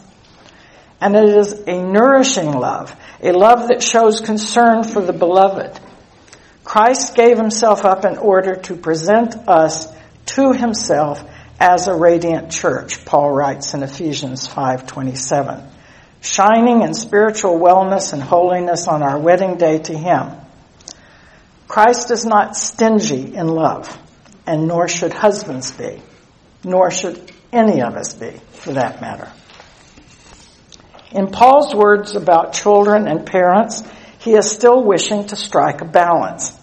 And 1.01 1.17
it 1.17 1.25
is 1.25 1.63
a 1.67 1.83
nourishing 1.83 2.53
love, 2.53 2.95
a 3.21 3.33
love 3.33 3.67
that 3.67 3.83
shows 3.83 4.21
concern 4.21 4.85
for 4.85 5.01
the 5.01 5.11
beloved 5.11 5.81
Christ 6.63 7.15
gave 7.15 7.37
himself 7.37 7.83
up 7.83 8.05
in 8.05 8.17
order 8.17 8.55
to 8.55 8.75
present 8.77 9.35
us 9.49 9.93
to 10.27 10.53
himself 10.53 11.21
as 11.59 11.87
a 11.87 11.93
radiant 11.93 12.49
church, 12.49 13.03
Paul 13.03 13.31
writes 13.31 13.73
in 13.73 13.83
Ephesians 13.83 14.47
5:27, 14.47 15.61
shining 16.21 16.83
in 16.83 16.93
spiritual 16.93 17.59
wellness 17.59 18.13
and 18.13 18.21
holiness 18.21 18.87
on 18.87 19.03
our 19.03 19.19
wedding 19.19 19.57
day 19.57 19.79
to 19.79 19.97
him. 19.97 20.29
Christ 21.67 22.11
is 22.11 22.25
not 22.25 22.55
stingy 22.55 23.35
in 23.35 23.47
love, 23.47 23.97
and 24.45 24.67
nor 24.67 24.87
should 24.87 25.13
husbands 25.13 25.71
be, 25.71 26.01
nor 26.63 26.91
should 26.91 27.31
any 27.51 27.81
of 27.81 27.95
us 27.95 28.13
be, 28.13 28.31
for 28.51 28.73
that 28.73 29.01
matter. 29.01 29.31
In 31.11 31.27
Paul's 31.27 31.73
words 31.75 32.15
about 32.15 32.53
children 32.53 33.07
and 33.07 33.25
parents, 33.25 33.83
he 34.19 34.33
is 34.33 34.49
still 34.49 34.83
wishing 34.83 35.27
to 35.27 35.35
strike 35.35 35.81
a 35.81 35.85
balance. 35.85 36.57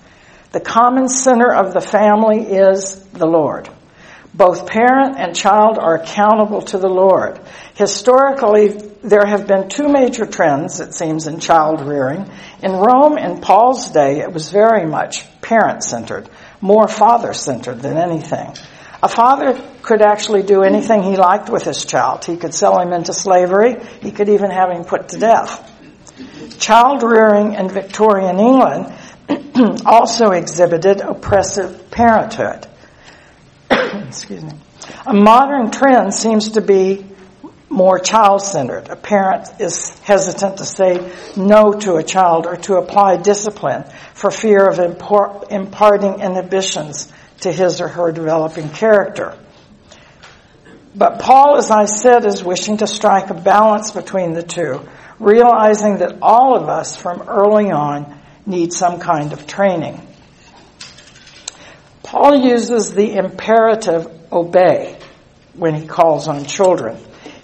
The 0.52 0.60
common 0.60 1.08
center 1.08 1.52
of 1.52 1.74
the 1.74 1.80
family 1.80 2.40
is 2.42 3.02
the 3.10 3.26
Lord. 3.26 3.68
Both 4.32 4.66
parent 4.66 5.16
and 5.18 5.34
child 5.34 5.78
are 5.78 5.96
accountable 5.96 6.62
to 6.62 6.78
the 6.78 6.88
Lord. 6.88 7.40
Historically, 7.74 8.87
there 9.02 9.24
have 9.24 9.46
been 9.46 9.68
two 9.68 9.88
major 9.88 10.26
trends, 10.26 10.80
it 10.80 10.94
seems, 10.94 11.26
in 11.26 11.40
child 11.40 11.80
rearing. 11.80 12.28
In 12.62 12.72
Rome, 12.72 13.16
in 13.18 13.40
Paul's 13.40 13.90
day, 13.90 14.20
it 14.20 14.32
was 14.32 14.50
very 14.50 14.86
much 14.86 15.24
parent 15.40 15.84
centered, 15.84 16.28
more 16.60 16.88
father 16.88 17.32
centered 17.32 17.80
than 17.80 17.96
anything. 17.96 18.54
A 19.02 19.08
father 19.08 19.60
could 19.82 20.02
actually 20.02 20.42
do 20.42 20.62
anything 20.62 21.02
he 21.02 21.16
liked 21.16 21.48
with 21.48 21.62
his 21.62 21.84
child. 21.84 22.24
He 22.24 22.36
could 22.36 22.52
sell 22.52 22.80
him 22.80 22.92
into 22.92 23.12
slavery. 23.12 23.76
He 24.02 24.10
could 24.10 24.28
even 24.28 24.50
have 24.50 24.70
him 24.70 24.84
put 24.84 25.10
to 25.10 25.18
death. 25.18 25.64
Child 26.58 27.04
rearing 27.04 27.54
in 27.54 27.68
Victorian 27.68 28.40
England 28.40 28.92
also 29.86 30.32
exhibited 30.32 31.00
oppressive 31.00 31.90
parenthood. 31.92 32.66
Excuse 33.70 34.42
me. 34.42 34.52
A 35.06 35.14
modern 35.14 35.70
trend 35.70 36.12
seems 36.12 36.52
to 36.52 36.60
be 36.60 37.06
more 37.68 37.98
child-centered. 37.98 38.88
A 38.88 38.96
parent 38.96 39.48
is 39.60 39.90
hesitant 40.00 40.58
to 40.58 40.64
say 40.64 41.12
no 41.36 41.72
to 41.72 41.96
a 41.96 42.02
child 42.02 42.46
or 42.46 42.56
to 42.56 42.76
apply 42.76 43.16
discipline 43.16 43.84
for 44.14 44.30
fear 44.30 44.66
of 44.66 44.78
imparting 44.78 46.20
inhibitions 46.20 47.12
to 47.40 47.52
his 47.52 47.80
or 47.80 47.88
her 47.88 48.12
developing 48.12 48.68
character. 48.70 49.38
But 50.94 51.20
Paul, 51.20 51.56
as 51.56 51.70
I 51.70 51.84
said, 51.84 52.24
is 52.24 52.42
wishing 52.42 52.78
to 52.78 52.86
strike 52.86 53.30
a 53.30 53.34
balance 53.34 53.92
between 53.92 54.32
the 54.32 54.42
two 54.42 54.80
realizing 55.18 55.98
that 55.98 56.18
all 56.22 56.56
of 56.56 56.68
us 56.68 56.96
from 56.96 57.22
early 57.22 57.70
on 57.70 58.20
need 58.46 58.72
some 58.72 59.00
kind 59.00 59.32
of 59.32 59.46
training. 59.46 60.00
Paul 62.02 62.36
uses 62.36 62.94
the 62.94 63.16
imperative 63.16 64.08
obey 64.32 64.98
when 65.54 65.74
he 65.74 65.86
calls 65.86 66.28
on 66.28 66.44
children. 66.44 66.96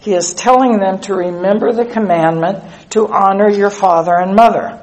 He 0.05 0.13
is 0.13 0.35
telling 0.35 0.81
them 0.81 1.01
to 1.01 1.15
remember 1.15 1.73
the 1.73 1.87
commandment 1.87 2.63
to 2.91 3.09
honor 3.09 3.51
your 3.51 3.71
father 3.71 4.15
and 4.15 4.37
mother. 4.37 4.79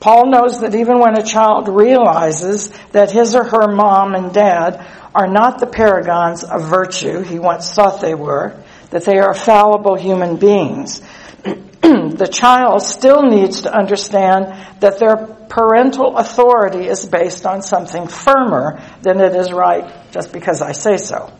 Paul 0.00 0.26
knows 0.26 0.60
that 0.60 0.74
even 0.74 0.98
when 0.98 1.16
a 1.16 1.24
child 1.24 1.66
realizes 1.66 2.68
that 2.92 3.10
his 3.10 3.34
or 3.34 3.44
her 3.44 3.74
mom 3.74 4.14
and 4.14 4.34
dad 4.34 4.86
are 5.14 5.26
not 5.26 5.60
the 5.60 5.66
paragons 5.66 6.44
of 6.44 6.68
virtue 6.68 7.22
he 7.22 7.38
once 7.38 7.72
thought 7.72 8.02
they 8.02 8.14
were, 8.14 8.54
that 8.90 9.06
they 9.06 9.16
are 9.16 9.32
fallible 9.32 9.94
human 9.94 10.36
beings, 10.36 11.00
the 11.42 12.28
child 12.30 12.82
still 12.82 13.22
needs 13.22 13.62
to 13.62 13.74
understand 13.74 14.52
that 14.80 14.98
their 14.98 15.16
parental 15.48 16.18
authority 16.18 16.86
is 16.86 17.06
based 17.06 17.46
on 17.46 17.62
something 17.62 18.08
firmer 18.08 18.82
than 19.00 19.22
it 19.22 19.34
is 19.34 19.54
right 19.54 19.90
just 20.12 20.34
because 20.34 20.60
I 20.60 20.72
say 20.72 20.98
so. 20.98 21.32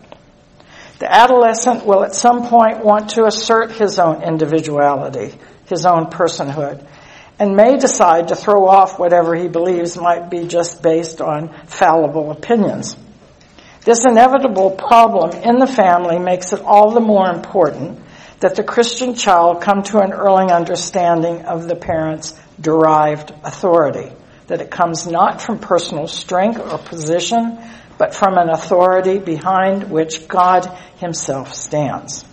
The 0.98 1.12
adolescent 1.12 1.84
will 1.84 2.04
at 2.04 2.14
some 2.14 2.46
point 2.46 2.84
want 2.84 3.10
to 3.10 3.24
assert 3.24 3.72
his 3.72 3.98
own 3.98 4.22
individuality, 4.22 5.36
his 5.66 5.86
own 5.86 6.06
personhood, 6.06 6.86
and 7.38 7.56
may 7.56 7.76
decide 7.76 8.28
to 8.28 8.36
throw 8.36 8.68
off 8.68 8.98
whatever 8.98 9.34
he 9.34 9.48
believes 9.48 9.96
might 9.96 10.30
be 10.30 10.46
just 10.46 10.82
based 10.82 11.20
on 11.20 11.52
fallible 11.66 12.30
opinions. 12.30 12.96
This 13.84 14.04
inevitable 14.04 14.70
problem 14.70 15.32
in 15.42 15.58
the 15.58 15.66
family 15.66 16.18
makes 16.18 16.52
it 16.52 16.60
all 16.60 16.92
the 16.92 17.00
more 17.00 17.28
important 17.28 18.00
that 18.40 18.56
the 18.56 18.62
Christian 18.62 19.14
child 19.14 19.62
come 19.62 19.82
to 19.84 19.98
an 19.98 20.12
early 20.12 20.52
understanding 20.52 21.42
of 21.42 21.68
the 21.68 21.76
parent's 21.76 22.34
derived 22.60 23.32
authority, 23.42 24.12
that 24.46 24.60
it 24.60 24.70
comes 24.70 25.06
not 25.06 25.42
from 25.42 25.58
personal 25.58 26.06
strength 26.06 26.60
or 26.60 26.78
position, 26.78 27.58
but 27.98 28.14
from 28.14 28.36
an 28.36 28.48
authority 28.48 29.18
behind 29.18 29.90
which 29.90 30.28
God 30.28 30.66
himself 30.96 31.54
stands. 31.54 32.24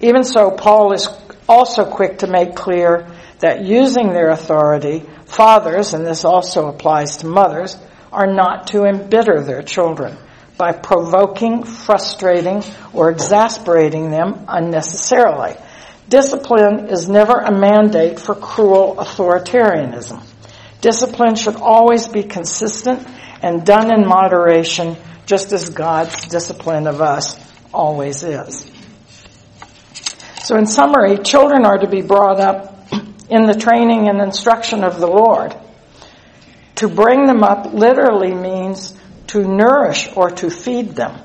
Even 0.00 0.22
so, 0.24 0.50
Paul 0.50 0.92
is 0.92 1.08
also 1.48 1.84
quick 1.84 2.18
to 2.18 2.26
make 2.26 2.54
clear 2.54 3.08
that 3.40 3.64
using 3.64 4.08
their 4.08 4.30
authority, 4.30 5.04
fathers, 5.26 5.94
and 5.94 6.06
this 6.06 6.24
also 6.24 6.68
applies 6.68 7.18
to 7.18 7.26
mothers, 7.26 7.76
are 8.12 8.32
not 8.32 8.68
to 8.68 8.84
embitter 8.84 9.42
their 9.42 9.62
children 9.62 10.16
by 10.56 10.72
provoking, 10.72 11.62
frustrating, 11.62 12.62
or 12.92 13.10
exasperating 13.10 14.10
them 14.10 14.44
unnecessarily. 14.48 15.54
Discipline 16.08 16.88
is 16.88 17.08
never 17.08 17.38
a 17.38 17.52
mandate 17.52 18.18
for 18.18 18.34
cruel 18.34 18.96
authoritarianism. 18.96 20.22
Discipline 20.80 21.34
should 21.34 21.56
always 21.56 22.06
be 22.06 22.22
consistent 22.22 23.06
and 23.42 23.66
done 23.66 23.92
in 23.92 24.06
moderation, 24.06 24.96
just 25.26 25.52
as 25.52 25.70
God's 25.70 26.28
discipline 26.28 26.86
of 26.86 27.00
us 27.00 27.38
always 27.72 28.22
is. 28.22 28.70
So 30.42 30.56
in 30.56 30.66
summary, 30.66 31.18
children 31.18 31.66
are 31.66 31.78
to 31.78 31.88
be 31.88 32.00
brought 32.00 32.40
up 32.40 32.92
in 33.28 33.46
the 33.46 33.54
training 33.54 34.08
and 34.08 34.20
instruction 34.20 34.84
of 34.84 34.98
the 35.00 35.06
Lord. 35.06 35.54
To 36.76 36.88
bring 36.88 37.26
them 37.26 37.42
up 37.42 37.72
literally 37.72 38.32
means 38.32 38.94
to 39.28 39.46
nourish 39.46 40.08
or 40.16 40.30
to 40.30 40.48
feed 40.48 40.90
them. 40.90 41.20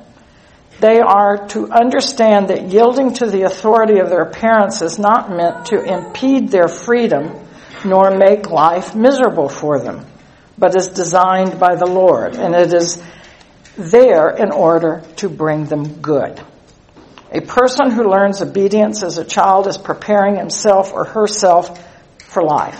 They 0.79 0.99
are 0.99 1.47
to 1.49 1.69
understand 1.71 2.49
that 2.49 2.69
yielding 2.69 3.13
to 3.15 3.27
the 3.27 3.43
authority 3.43 3.99
of 3.99 4.09
their 4.09 4.25
parents 4.25 4.81
is 4.81 4.99
not 4.99 5.29
meant 5.29 5.67
to 5.67 5.81
impede 5.81 6.49
their 6.49 6.67
freedom 6.67 7.39
nor 7.85 8.11
make 8.11 8.49
life 8.49 8.95
miserable 8.95 9.49
for 9.49 9.79
them, 9.79 10.05
but 10.57 10.75
is 10.75 10.89
designed 10.89 11.59
by 11.59 11.75
the 11.75 11.85
Lord. 11.85 12.35
And 12.35 12.55
it 12.55 12.73
is 12.73 13.01
there 13.77 14.29
in 14.29 14.51
order 14.51 15.03
to 15.17 15.29
bring 15.29 15.65
them 15.65 16.01
good. 16.01 16.41
A 17.31 17.41
person 17.41 17.89
who 17.89 18.03
learns 18.03 18.41
obedience 18.41 19.01
as 19.01 19.17
a 19.17 19.25
child 19.25 19.67
is 19.67 19.77
preparing 19.77 20.35
himself 20.35 20.93
or 20.93 21.03
herself 21.03 21.83
for 22.19 22.43
life. 22.43 22.79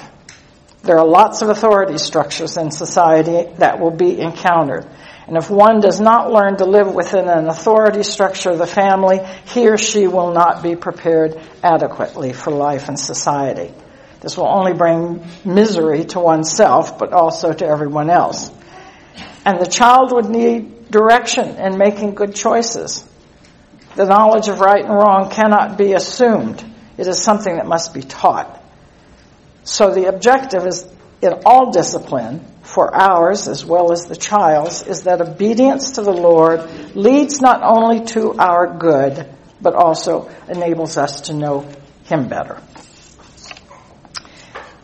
There 0.84 1.00
are 1.00 1.08
lots 1.08 1.42
of 1.42 1.50
authority 1.50 1.98
structures 1.98 2.58
in 2.58 2.70
society 2.70 3.52
that 3.58 3.80
will 3.80 3.96
be 3.96 4.20
encountered. 4.20 4.86
And 5.28 5.38
if 5.38 5.50
one 5.50 5.80
does 5.80 6.02
not 6.02 6.32
learn 6.32 6.58
to 6.58 6.66
live 6.66 6.94
within 6.94 7.30
an 7.30 7.48
authority 7.48 8.04
structure 8.04 8.52
of 8.52 8.58
the 8.58 8.68
family, 8.68 9.22
he 9.46 9.70
or 9.70 9.78
she 9.78 10.08
will 10.08 10.34
not 10.34 10.62
be 10.62 10.76
prepared 10.76 11.42
adequately 11.64 12.34
for 12.34 12.52
life 12.52 12.90
in 12.90 12.98
society. 12.98 13.74
This 14.24 14.38
will 14.38 14.48
only 14.48 14.72
bring 14.72 15.22
misery 15.44 16.06
to 16.06 16.20
oneself, 16.22 16.98
but 16.98 17.12
also 17.12 17.52
to 17.52 17.66
everyone 17.68 18.10
else. 18.10 18.50
And 19.46 19.60
the 19.60 19.70
child 19.70 20.14
would 20.14 20.30
need 20.30 20.90
direction 20.90 21.58
in 21.58 21.78
making 21.78 22.16
good 22.16 22.34
choices. 22.34 23.04
The 23.98 24.06
knowledge 24.06 24.48
of 24.48 24.62
right 24.62 24.84
and 24.84 24.94
wrong 24.94 25.30
cannot 25.30 25.78
be 25.78 25.92
assumed. 25.92 26.64
It 26.98 27.06
is 27.06 27.22
something 27.22 27.58
that 27.58 27.68
must 27.68 27.94
be 27.94 28.02
taught. 28.02 28.64
So 29.66 29.94
the 29.94 30.06
objective 30.06 30.66
is 30.66 30.88
in 31.22 31.42
all 31.46 31.72
discipline 31.72 32.46
for 32.62 32.96
ours 32.96 33.50
as 33.50 33.66
well 33.66 33.92
as 33.92 34.06
the 34.06 34.16
child's 34.16 34.84
is 34.84 35.04
that 35.04 35.20
obedience 35.20 35.92
to 35.92 36.02
the 36.02 36.14
Lord 36.14 36.96
leads 36.96 37.42
not 37.42 37.62
only 37.62 38.06
to 38.06 38.36
our 38.36 38.78
good, 38.78 39.28
but 39.60 39.76
also 39.76 40.30
enables 40.48 40.96
us 40.96 41.22
to 41.22 41.34
know 41.34 41.68
Him 42.06 42.30
better. 42.30 42.62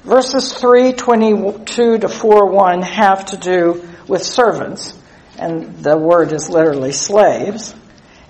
Verses 0.03 0.53
322 0.53 1.97
to 1.99 2.07
4:1 2.07 2.83
have 2.83 3.25
to 3.27 3.37
do 3.37 3.87
with 4.07 4.23
servants, 4.23 4.93
and 5.37 5.83
the 5.83 5.97
word 5.97 6.31
is 6.31 6.49
literally 6.49 6.93
slaves. 6.93 7.75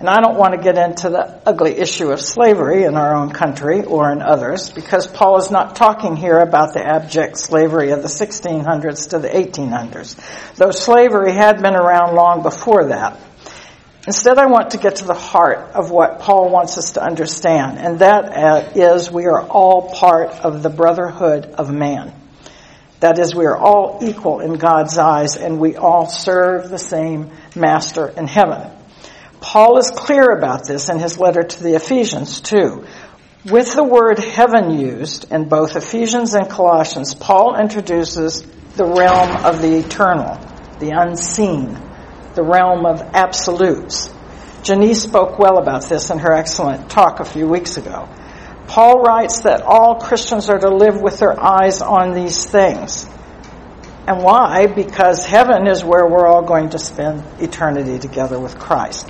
And 0.00 0.08
I 0.08 0.20
don't 0.20 0.36
want 0.36 0.54
to 0.54 0.60
get 0.60 0.78
into 0.78 1.10
the 1.10 1.40
ugly 1.44 1.76
issue 1.76 2.10
of 2.10 2.20
slavery 2.20 2.84
in 2.84 2.96
our 2.96 3.14
own 3.14 3.30
country 3.30 3.84
or 3.84 4.10
in 4.10 4.22
others 4.22 4.70
because 4.70 5.06
Paul 5.06 5.36
is 5.36 5.50
not 5.50 5.76
talking 5.76 6.16
here 6.16 6.38
about 6.38 6.72
the 6.72 6.82
abject 6.82 7.36
slavery 7.36 7.90
of 7.90 8.00
the 8.00 8.08
1600s 8.08 9.10
to 9.10 9.18
the 9.18 9.28
1800s, 9.28 10.16
though 10.56 10.70
slavery 10.70 11.32
had 11.32 11.60
been 11.62 11.76
around 11.76 12.14
long 12.16 12.42
before 12.42 12.86
that. 12.86 13.18
Instead, 14.06 14.38
I 14.38 14.46
want 14.46 14.70
to 14.70 14.78
get 14.78 14.96
to 14.96 15.04
the 15.04 15.14
heart 15.14 15.72
of 15.74 15.90
what 15.90 16.20
Paul 16.20 16.50
wants 16.50 16.78
us 16.78 16.92
to 16.92 17.02
understand, 17.02 17.78
and 17.78 17.98
that 17.98 18.24
uh, 18.34 19.10
we 19.12 19.26
are 19.26 19.42
all 19.42 19.90
part 19.92 20.30
of 20.30 20.62
the 20.62 20.70
brotherhood 20.70 21.46
of 21.46 21.70
man. 21.70 22.14
That 23.00 23.18
is, 23.18 23.34
we 23.34 23.46
are 23.46 23.56
all 23.56 23.98
equal 24.02 24.40
in 24.40 24.54
God's 24.54 24.98
eyes 24.98 25.36
and 25.36 25.58
we 25.58 25.76
all 25.76 26.06
serve 26.06 26.68
the 26.68 26.78
same 26.78 27.30
master 27.56 28.08
in 28.08 28.26
heaven. 28.26 28.70
Paul 29.40 29.78
is 29.78 29.90
clear 29.90 30.30
about 30.30 30.66
this 30.66 30.90
in 30.90 30.98
his 30.98 31.18
letter 31.18 31.42
to 31.42 31.62
the 31.62 31.74
Ephesians 31.76 32.42
too. 32.42 32.84
With 33.46 33.74
the 33.74 33.82
word 33.82 34.18
heaven 34.18 34.78
used 34.78 35.32
in 35.32 35.48
both 35.48 35.76
Ephesians 35.76 36.34
and 36.34 36.50
Colossians, 36.50 37.14
Paul 37.14 37.58
introduces 37.58 38.42
the 38.76 38.84
realm 38.84 39.46
of 39.46 39.62
the 39.62 39.78
eternal, 39.78 40.38
the 40.78 40.90
unseen, 40.90 41.78
the 42.34 42.42
realm 42.42 42.86
of 42.86 43.00
absolutes. 43.14 44.12
Janice 44.62 45.02
spoke 45.02 45.38
well 45.38 45.58
about 45.58 45.88
this 45.88 46.10
in 46.10 46.18
her 46.18 46.32
excellent 46.32 46.90
talk 46.90 47.20
a 47.20 47.24
few 47.24 47.48
weeks 47.48 47.76
ago. 47.76 48.08
Paul 48.66 49.00
writes 49.00 49.42
that 49.42 49.62
all 49.62 49.96
Christians 49.96 50.48
are 50.48 50.58
to 50.58 50.68
live 50.68 51.00
with 51.00 51.18
their 51.18 51.38
eyes 51.38 51.80
on 51.80 52.12
these 52.12 52.46
things. 52.46 53.06
And 54.06 54.22
why? 54.22 54.66
Because 54.66 55.24
heaven 55.24 55.66
is 55.66 55.84
where 55.84 56.06
we're 56.06 56.26
all 56.26 56.42
going 56.42 56.70
to 56.70 56.78
spend 56.78 57.24
eternity 57.40 57.98
together 57.98 58.38
with 58.38 58.58
Christ 58.58 59.08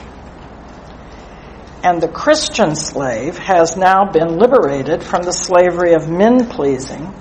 and 1.83 2.01
the 2.01 2.09
Christian 2.09 2.77
slave 2.77 3.39
has 3.39 3.77
now 3.77 4.05
been 4.05 4.39
liberated 4.39 5.03
from 5.03 5.23
the 5.23 5.33
slavery 5.33 5.95
of 5.95 6.11
men 6.11 6.47
pleasing 6.49 7.15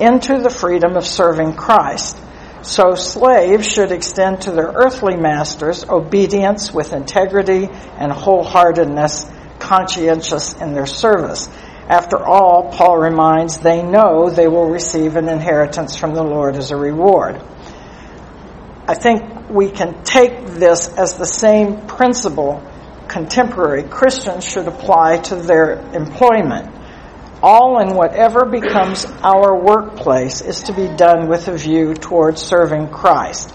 into 0.00 0.38
the 0.38 0.50
freedom 0.50 0.96
of 0.96 1.06
serving 1.06 1.54
Christ. 1.54 2.16
So 2.66 2.96
slaves 2.96 3.64
should 3.64 3.92
extend 3.92 4.42
to 4.42 4.50
their 4.50 4.66
earthly 4.66 5.14
masters 5.14 5.84
obedience 5.88 6.74
with 6.74 6.92
integrity 6.92 7.68
and 7.68 8.10
wholeheartedness, 8.10 9.60
conscientious 9.60 10.52
in 10.54 10.74
their 10.74 10.84
service. 10.84 11.48
After 11.88 12.18
all, 12.18 12.72
Paul 12.72 12.98
reminds 12.98 13.58
they 13.58 13.84
know 13.84 14.30
they 14.30 14.48
will 14.48 14.68
receive 14.68 15.14
an 15.14 15.28
inheritance 15.28 15.94
from 15.94 16.12
the 16.12 16.24
Lord 16.24 16.56
as 16.56 16.72
a 16.72 16.76
reward. 16.76 17.40
I 18.88 18.94
think 18.94 19.48
we 19.48 19.70
can 19.70 20.02
take 20.02 20.46
this 20.46 20.88
as 20.88 21.14
the 21.14 21.24
same 21.24 21.86
principle 21.86 22.68
contemporary 23.06 23.84
Christians 23.84 24.44
should 24.44 24.66
apply 24.66 25.18
to 25.18 25.36
their 25.36 25.78
employment. 25.94 26.75
All 27.42 27.78
and 27.78 27.94
whatever 27.94 28.46
becomes 28.46 29.04
our 29.22 29.56
workplace 29.62 30.40
is 30.40 30.62
to 30.64 30.72
be 30.72 30.88
done 30.88 31.28
with 31.28 31.48
a 31.48 31.56
view 31.56 31.94
towards 31.94 32.40
serving 32.40 32.88
Christ. 32.88 33.54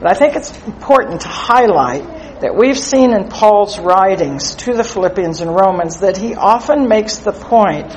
But 0.00 0.10
I 0.10 0.14
think 0.14 0.34
it's 0.34 0.56
important 0.66 1.20
to 1.22 1.28
highlight 1.28 2.40
that 2.40 2.56
we've 2.56 2.78
seen 2.78 3.12
in 3.12 3.28
Paul's 3.28 3.78
writings 3.78 4.56
to 4.56 4.74
the 4.74 4.84
Philippians 4.84 5.40
and 5.40 5.54
Romans 5.54 6.00
that 6.00 6.16
he 6.16 6.34
often 6.34 6.88
makes 6.88 7.18
the 7.18 7.32
point 7.32 7.88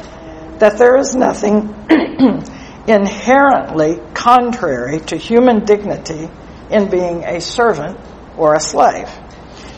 that 0.59 0.77
there 0.77 0.97
is 0.97 1.15
nothing 1.15 1.73
inherently 2.87 3.99
contrary 4.13 4.99
to 4.99 5.17
human 5.17 5.65
dignity 5.65 6.29
in 6.69 6.89
being 6.89 7.23
a 7.23 7.41
servant 7.41 7.99
or 8.37 8.53
a 8.53 8.59
slave. 8.59 9.09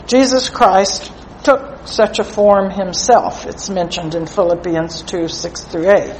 Jesus 0.06 0.48
Christ 0.50 1.12
took 1.42 1.86
such 1.86 2.18
a 2.18 2.24
form 2.24 2.70
himself. 2.70 3.46
It's 3.46 3.70
mentioned 3.70 4.14
in 4.14 4.26
Philippians 4.26 5.02
2, 5.02 5.28
6 5.28 5.64
through 5.64 5.90
8. 5.90 6.14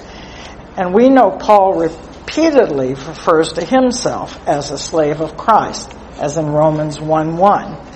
And 0.76 0.94
we 0.94 1.08
know 1.08 1.30
Paul 1.30 1.74
repeatedly 1.74 2.94
refers 2.94 3.52
to 3.54 3.64
himself 3.64 4.38
as 4.48 4.70
a 4.70 4.78
slave 4.78 5.20
of 5.20 5.36
Christ, 5.36 5.92
as 6.18 6.36
in 6.36 6.46
Romans 6.46 7.00
1, 7.00 7.36
1. 7.36 7.86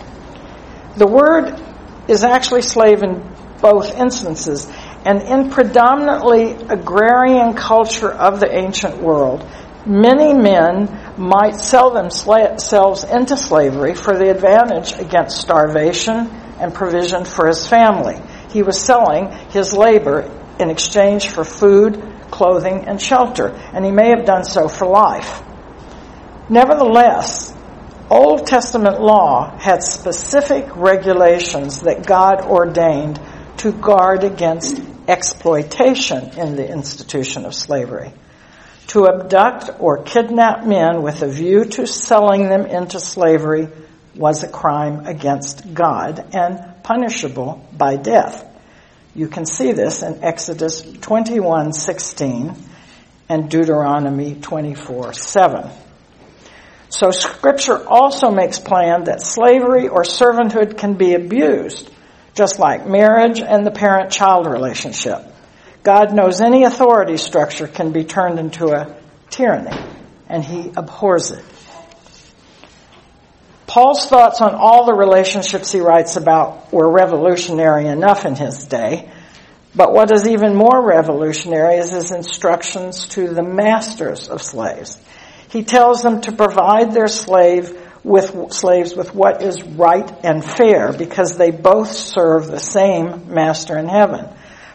The 0.96 1.06
word 1.06 1.60
is 2.08 2.24
actually 2.24 2.62
slave 2.62 3.02
in 3.02 3.22
both 3.60 3.96
instances, 3.98 4.70
and 5.06 5.22
in 5.22 5.50
predominantly 5.50 6.52
agrarian 6.52 7.54
culture 7.54 8.12
of 8.12 8.40
the 8.40 8.54
ancient 8.54 8.98
world, 8.98 9.48
many 9.86 10.34
men 10.34 11.14
might 11.16 11.56
sell 11.56 11.90
themselves 11.90 13.04
into 13.04 13.36
slavery 13.36 13.94
for 13.94 14.16
the 14.16 14.30
advantage 14.30 14.92
against 14.98 15.40
starvation 15.40 16.28
and 16.58 16.74
provision 16.74 17.24
for 17.24 17.46
his 17.46 17.66
family. 17.66 18.20
He 18.50 18.62
was 18.62 18.80
selling 18.80 19.30
his 19.50 19.72
labor 19.72 20.30
in 20.58 20.70
exchange 20.70 21.28
for 21.28 21.44
food, 21.44 22.02
clothing, 22.30 22.84
and 22.86 23.00
shelter, 23.00 23.48
and 23.48 23.84
he 23.84 23.90
may 23.90 24.10
have 24.10 24.24
done 24.24 24.44
so 24.44 24.68
for 24.68 24.86
life. 24.86 25.42
Nevertheless, 26.48 27.54
Old 28.10 28.46
Testament 28.46 29.00
law 29.00 29.56
had 29.58 29.82
specific 29.82 30.76
regulations 30.76 31.80
that 31.80 32.06
God 32.06 32.42
ordained 32.42 33.18
to 33.58 33.72
guard 33.72 34.24
against 34.24 34.80
exploitation 35.08 36.38
in 36.38 36.54
the 36.54 36.68
institution 36.68 37.44
of 37.46 37.54
slavery. 37.54 38.12
To 38.88 39.08
abduct 39.08 39.70
or 39.80 40.02
kidnap 40.02 40.66
men 40.66 41.02
with 41.02 41.22
a 41.22 41.28
view 41.28 41.64
to 41.64 41.86
selling 41.86 42.48
them 42.48 42.66
into 42.66 43.00
slavery 43.00 43.68
was 44.16 44.42
a 44.42 44.48
crime 44.48 45.06
against 45.06 45.74
God 45.74 46.34
and 46.34 46.82
punishable 46.82 47.66
by 47.72 47.96
death. 47.96 48.44
You 49.14 49.28
can 49.28 49.46
see 49.46 49.72
this 49.72 50.02
in 50.02 50.24
Exodus 50.24 50.82
21:16 50.82 52.56
and 53.28 53.48
Deuteronomy 53.48 54.34
24:7. 54.34 55.70
So 56.88 57.10
scripture 57.10 57.88
also 57.88 58.30
makes 58.30 58.58
plain 58.58 59.04
that 59.04 59.20
slavery 59.22 59.88
or 59.88 60.02
servanthood 60.02 60.76
can 60.76 60.94
be 60.94 61.14
abused, 61.14 61.90
just 62.34 62.58
like 62.58 62.86
marriage 62.86 63.40
and 63.40 63.66
the 63.66 63.70
parent-child 63.70 64.46
relationship. 64.46 65.24
God 65.82 66.14
knows 66.14 66.40
any 66.40 66.64
authority 66.64 67.16
structure 67.16 67.66
can 67.66 67.90
be 67.92 68.04
turned 68.04 68.38
into 68.38 68.68
a 68.72 68.94
tyranny, 69.28 69.76
and 70.28 70.44
he 70.44 70.72
abhors 70.76 71.30
it. 71.30 71.44
Paul's 73.66 74.06
thoughts 74.06 74.40
on 74.40 74.54
all 74.54 74.84
the 74.84 74.94
relationships 74.94 75.72
he 75.72 75.80
writes 75.80 76.16
about 76.16 76.72
were 76.72 76.90
revolutionary 76.90 77.86
enough 77.86 78.24
in 78.24 78.36
his 78.36 78.64
day, 78.66 79.10
but 79.74 79.92
what 79.92 80.12
is 80.12 80.28
even 80.28 80.54
more 80.54 80.86
revolutionary 80.86 81.76
is 81.76 81.90
his 81.90 82.12
instructions 82.12 83.08
to 83.08 83.28
the 83.28 83.42
masters 83.42 84.28
of 84.28 84.42
slaves. 84.42 84.98
He 85.48 85.64
tells 85.64 86.02
them 86.02 86.20
to 86.22 86.32
provide 86.32 86.92
their 86.92 87.08
slave 87.08 87.80
with 88.04 88.52
slaves 88.52 88.94
with 88.94 89.14
what 89.14 89.42
is 89.42 89.62
right 89.62 90.12
and 90.24 90.44
fair 90.44 90.92
because 90.92 91.36
they 91.36 91.50
both 91.50 91.90
serve 91.90 92.46
the 92.46 92.60
same 92.60 93.32
master 93.32 93.78
in 93.78 93.88
heaven. 93.88 94.28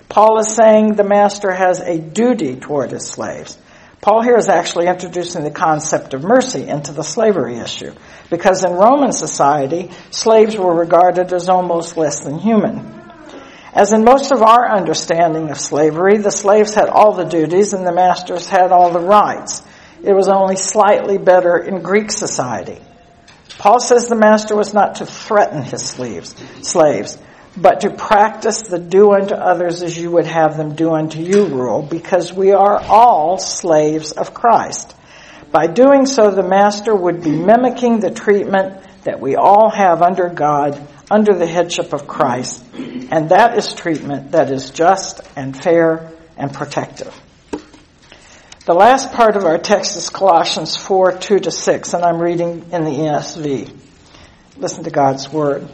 Paul 0.10 0.40
is 0.40 0.56
saying 0.56 0.96
the 0.96 1.04
master 1.04 1.52
has 1.52 1.80
a 1.80 2.00
duty 2.00 2.56
toward 2.56 2.92
his 2.92 3.08
slaves. 3.08 3.58
Paul 4.02 4.22
here 4.22 4.38
is 4.38 4.48
actually 4.48 4.88
introducing 4.88 5.44
the 5.44 5.52
concept 5.52 6.14
of 6.14 6.24
mercy 6.24 6.68
into 6.68 6.94
the 6.94 7.04
slavery 7.04 7.58
issue, 7.58 7.94
because 8.30 8.64
in 8.64 8.72
Roman 8.72 9.12
society, 9.12 9.92
slaves 10.10 10.56
were 10.56 10.74
regarded 10.74 11.34
as 11.34 11.50
almost 11.50 11.98
less 11.98 12.22
than 12.22 12.40
human. 12.40 13.00
As 13.74 13.92
in 13.92 14.04
most 14.04 14.32
of 14.32 14.42
our 14.42 14.70
understanding 14.72 15.52
of 15.52 15.60
slavery, 15.60 16.18
the 16.18 16.32
slaves 16.32 16.74
had 16.74 16.88
all 16.88 17.14
the 17.14 17.26
duties 17.26 17.74
and 17.74 17.86
the 17.86 17.92
masters 17.92 18.48
had 18.48 18.72
all 18.72 18.92
the 18.92 19.00
rights. 19.00 19.64
It 20.04 20.14
was 20.14 20.30
only 20.30 20.56
slightly 20.56 21.18
better 21.18 21.58
in 21.58 21.82
Greek 21.82 22.10
society. 22.10 22.80
Paul 23.58 23.82
says 23.82 24.08
the 24.08 24.16
master 24.16 24.56
was 24.56 24.74
not 24.74 24.96
to 24.96 25.06
threaten 25.06 25.62
his 25.62 25.86
slaves, 25.86 26.34
slaves, 26.62 27.18
but 27.62 27.82
to 27.82 27.90
practice 27.90 28.62
the 28.64 28.80
do 28.80 29.12
unto 29.12 29.36
others 29.36 29.82
as 29.84 29.98
you 29.98 30.12
would 30.12 30.26
have 30.26 30.56
them 30.56 30.76
do 30.76 30.92
unto 30.92 31.20
you 31.20 31.46
rule, 31.46 31.82
because 31.82 32.32
we 32.32 32.52
are 32.52 32.80
all 32.82 33.38
slaves 33.38 34.12
of 34.14 34.34
Christ. 34.34 34.96
By 35.52 35.68
doing 35.68 36.06
so, 36.06 36.32
the 36.32 36.44
master 36.44 36.96
would 36.96 37.24
be 37.24 37.32
mimicking 37.32 38.00
the 38.00 38.12
treatment 38.12 38.84
that 39.04 39.20
we 39.20 39.36
all 39.36 39.70
have 39.70 40.02
under 40.02 40.30
God, 40.30 40.80
under 41.10 41.34
the 41.34 41.48
headship 41.48 41.92
of 41.94 42.08
Christ, 42.08 42.64
and 42.76 43.30
that 43.30 43.58
is 43.58 43.74
treatment 43.74 44.32
that 44.32 44.52
is 44.52 44.70
just 44.70 45.22
and 45.36 45.58
fair 45.58 46.12
and 46.38 46.54
protective. 46.54 47.14
The 48.66 48.76
last 48.76 49.14
part 49.14 49.36
of 49.36 49.46
our 49.46 49.58
text 49.58 49.98
is 49.98 50.10
Colossians 50.10 50.78
4, 50.78 51.18
2 51.18 51.40
to 51.40 51.52
6, 51.52 51.94
and 51.94 52.06
I'm 52.06 52.22
reading 52.22 52.68
in 52.72 52.84
the 52.84 52.92
ESV. 52.92 53.76
Listen 54.58 54.84
to 54.84 54.92
God's 54.92 55.32
word. 55.32 55.68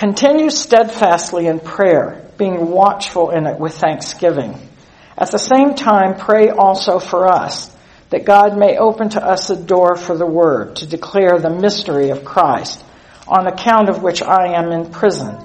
Continue 0.00 0.48
steadfastly 0.48 1.46
in 1.46 1.60
prayer, 1.60 2.24
being 2.38 2.70
watchful 2.70 3.28
in 3.28 3.46
it 3.46 3.60
with 3.60 3.74
thanksgiving. 3.74 4.58
At 5.18 5.30
the 5.30 5.38
same 5.38 5.74
time, 5.74 6.16
pray 6.18 6.48
also 6.48 6.98
for 6.98 7.26
us, 7.26 7.70
that 8.08 8.24
God 8.24 8.58
may 8.58 8.78
open 8.78 9.10
to 9.10 9.22
us 9.22 9.50
a 9.50 9.62
door 9.62 9.96
for 9.96 10.16
the 10.16 10.24
word 10.24 10.76
to 10.76 10.86
declare 10.86 11.38
the 11.38 11.50
mystery 11.50 12.08
of 12.08 12.24
Christ, 12.24 12.82
on 13.28 13.46
account 13.46 13.90
of 13.90 14.02
which 14.02 14.22
I 14.22 14.58
am 14.58 14.72
in 14.72 14.90
prison, 14.90 15.36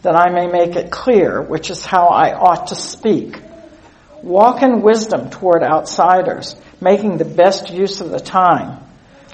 that 0.00 0.16
I 0.16 0.32
may 0.32 0.46
make 0.46 0.74
it 0.74 0.90
clear, 0.90 1.42
which 1.42 1.68
is 1.68 1.84
how 1.84 2.06
I 2.06 2.32
ought 2.32 2.68
to 2.68 2.76
speak. 2.76 3.38
Walk 4.22 4.62
in 4.62 4.80
wisdom 4.80 5.28
toward 5.28 5.62
outsiders, 5.62 6.56
making 6.80 7.18
the 7.18 7.26
best 7.26 7.68
use 7.68 8.00
of 8.00 8.08
the 8.08 8.20
time. 8.20 8.82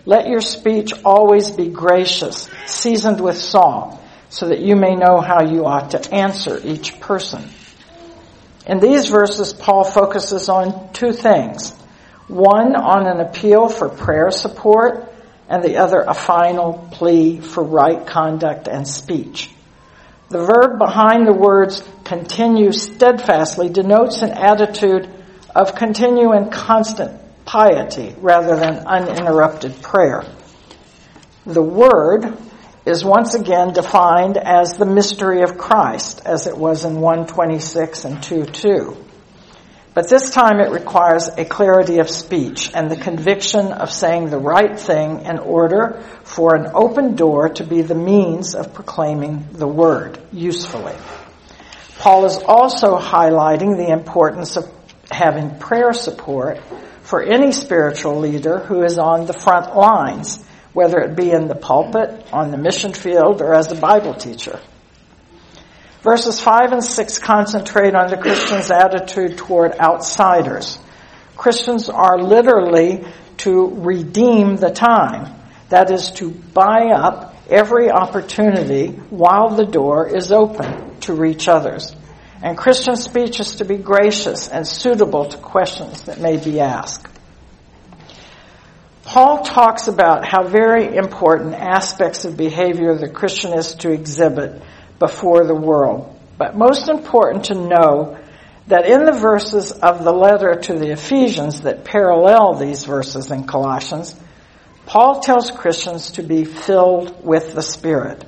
Let 0.05 0.27
your 0.27 0.41
speech 0.41 0.93
always 1.05 1.53
be 1.53 1.69
gracious, 1.69 2.51
seasoned 2.67 3.21
with 3.21 3.39
salt, 3.39 4.01
so 4.35 4.49
that 4.49 4.59
you 4.59 4.75
may 4.75 4.97
know 4.97 5.21
how 5.21 5.45
you 5.45 5.65
ought 5.65 5.93
to 5.93 6.13
answer 6.13 6.61
each 6.65 6.99
person. 6.99 7.49
In 8.67 8.81
these 8.81 9.09
verses, 9.09 9.53
Paul 9.53 9.85
focuses 9.85 10.49
on 10.49 10.93
two 10.93 11.13
things. 11.13 11.71
One 12.27 12.75
on 12.75 13.07
an 13.07 13.21
appeal 13.21 13.69
for 13.69 13.89
prayer 13.89 14.33
support, 14.33 15.09
and 15.49 15.63
the 15.63 15.77
other 15.77 16.01
a 16.01 16.15
final 16.15 16.89
plea 16.91 17.39
for 17.39 17.63
right 17.63 18.05
conduct 18.05 18.67
and 18.67 18.89
speech. 18.89 19.51
The 20.31 20.45
verb 20.45 20.81
behind 20.81 21.29
the 21.29 21.33
words 21.33 21.89
continue 22.03 22.73
steadfastly 22.73 23.69
denotes 23.69 24.23
an 24.23 24.33
attitude 24.33 25.09
of 25.55 25.77
continuing 25.77 26.51
constant 26.51 27.21
piety 27.45 28.17
rather 28.19 28.57
than 28.57 28.85
uninterrupted 28.85 29.81
prayer. 29.81 30.25
The 31.47 31.63
word 31.63 32.37
is 32.87 33.05
once 33.05 33.35
again 33.35 33.73
defined 33.73 34.37
as 34.37 34.75
the 34.75 34.87
mystery 34.87 35.43
of 35.43 35.57
Christ, 35.57 36.23
as 36.25 36.47
it 36.47 36.57
was 36.57 36.85
in 36.85 37.01
126 37.01 38.05
and 38.05 38.17
2.2. 38.19 38.97
But 39.95 40.11
this 40.11 40.31
time 40.31 40.59
it 40.59 40.71
requires 40.71 41.29
a 41.29 41.45
clarity 41.45 41.99
of 41.99 42.11
speech 42.11 42.71
and 42.75 42.91
the 42.91 42.97
conviction 42.97 43.73
of 43.73 43.93
saying 43.93 44.29
the 44.29 44.39
right 44.39 44.79
thing 44.79 45.21
in 45.25 45.39
order 45.39 46.03
for 46.25 46.57
an 46.57 46.73
open 46.75 47.15
door 47.15 47.51
to 47.51 47.65
be 47.65 47.83
the 47.83 47.95
means 47.95 48.57
of 48.57 48.75
proclaiming 48.75 49.47
the 49.53 49.69
word 49.69 50.19
usefully. 50.33 50.97
Paul 51.99 52.25
is 52.25 52.39
also 52.45 52.99
highlighting 52.99 53.77
the 53.77 53.93
importance 53.93 54.57
of 54.57 54.69
having 55.11 55.59
prayer 55.59 55.93
support 55.93 56.61
for 57.03 57.23
any 57.23 57.53
spiritual 57.53 58.19
leader 58.19 58.59
who 58.59 58.83
is 58.83 58.99
on 58.99 59.27
the 59.27 59.33
front 59.33 59.77
lines 59.77 60.45
whether 60.75 60.99
it 60.99 61.17
be 61.17 61.31
in 61.31 61.49
the 61.49 61.55
pulpit, 61.55 62.27
on 62.33 62.51
the 62.51 62.59
mission 62.59 62.93
field, 62.93 63.41
or 63.41 63.55
as 63.55 63.73
a 63.73 63.77
Bible 63.77 64.15
teacher. 64.15 64.61
Verses 66.03 66.39
5 66.39 66.73
and 66.73 66.85
6 66.85 67.19
concentrate 67.21 67.95
on 67.95 68.11
the 68.11 68.19
Christian's 68.19 68.71
attitude 68.71 69.39
toward 69.39 69.73
outsiders. 69.79 70.79
Christians 71.35 71.89
are 71.89 72.19
literally 72.19 73.07
to 73.39 73.71
redeem 73.77 74.57
the 74.57 74.71
time. 74.71 75.35
That 75.71 75.91
is 75.91 76.11
to 76.13 76.31
buy 76.31 76.91
up 76.95 77.35
every 77.49 77.91
opportunity 77.91 78.89
while 78.89 79.51
the 79.51 79.65
door 79.65 80.15
is 80.15 80.31
open 80.31 81.01
to 81.01 81.15
reach 81.15 81.49
others. 81.49 81.97
And 82.43 82.59
Christian 82.59 82.97
speech 82.97 83.41
is 83.41 83.57
to 83.57 83.65
be 83.65 83.77
gracious 83.77 84.49
and 84.49 84.67
suitable 84.67 85.27
to 85.31 85.39
questions 85.39 86.03
that 86.03 86.21
may 86.21 86.37
be 86.37 86.61
asked. 86.61 87.14
Paul 89.05 89.45
talks 89.45 89.87
about 89.87 90.27
how 90.27 90.45
very 90.45 90.97
important 90.97 91.55
aspects 91.55 92.25
of 92.25 92.39
behavior 92.39 92.95
the 92.95 93.09
Christian 93.09 93.53
is 93.53 93.75
to 93.77 93.91
exhibit 93.91 94.63
before 94.99 95.45
the 95.45 95.55
world. 95.55 96.19
But 96.39 96.57
most 96.57 96.89
important 96.89 97.45
to 97.47 97.55
know 97.55 98.19
that 98.67 98.87
in 98.87 99.05
the 99.05 99.13
verses 99.13 99.73
of 99.73 100.05
the 100.05 100.13
letter 100.13 100.55
to 100.55 100.79
the 100.79 100.93
Ephesians 100.93 101.61
that 101.63 101.85
parallel 101.85 102.55
these 102.55 102.85
verses 102.85 103.31
in 103.31 103.45
Colossians, 103.47 104.17
Paul 104.87 105.21
tells 105.21 105.51
Christians 105.51 106.13
to 106.13 106.23
be 106.23 106.47
filled 106.47 107.25
with 107.25 107.55
the 107.55 107.63
Spirit. 107.63 108.25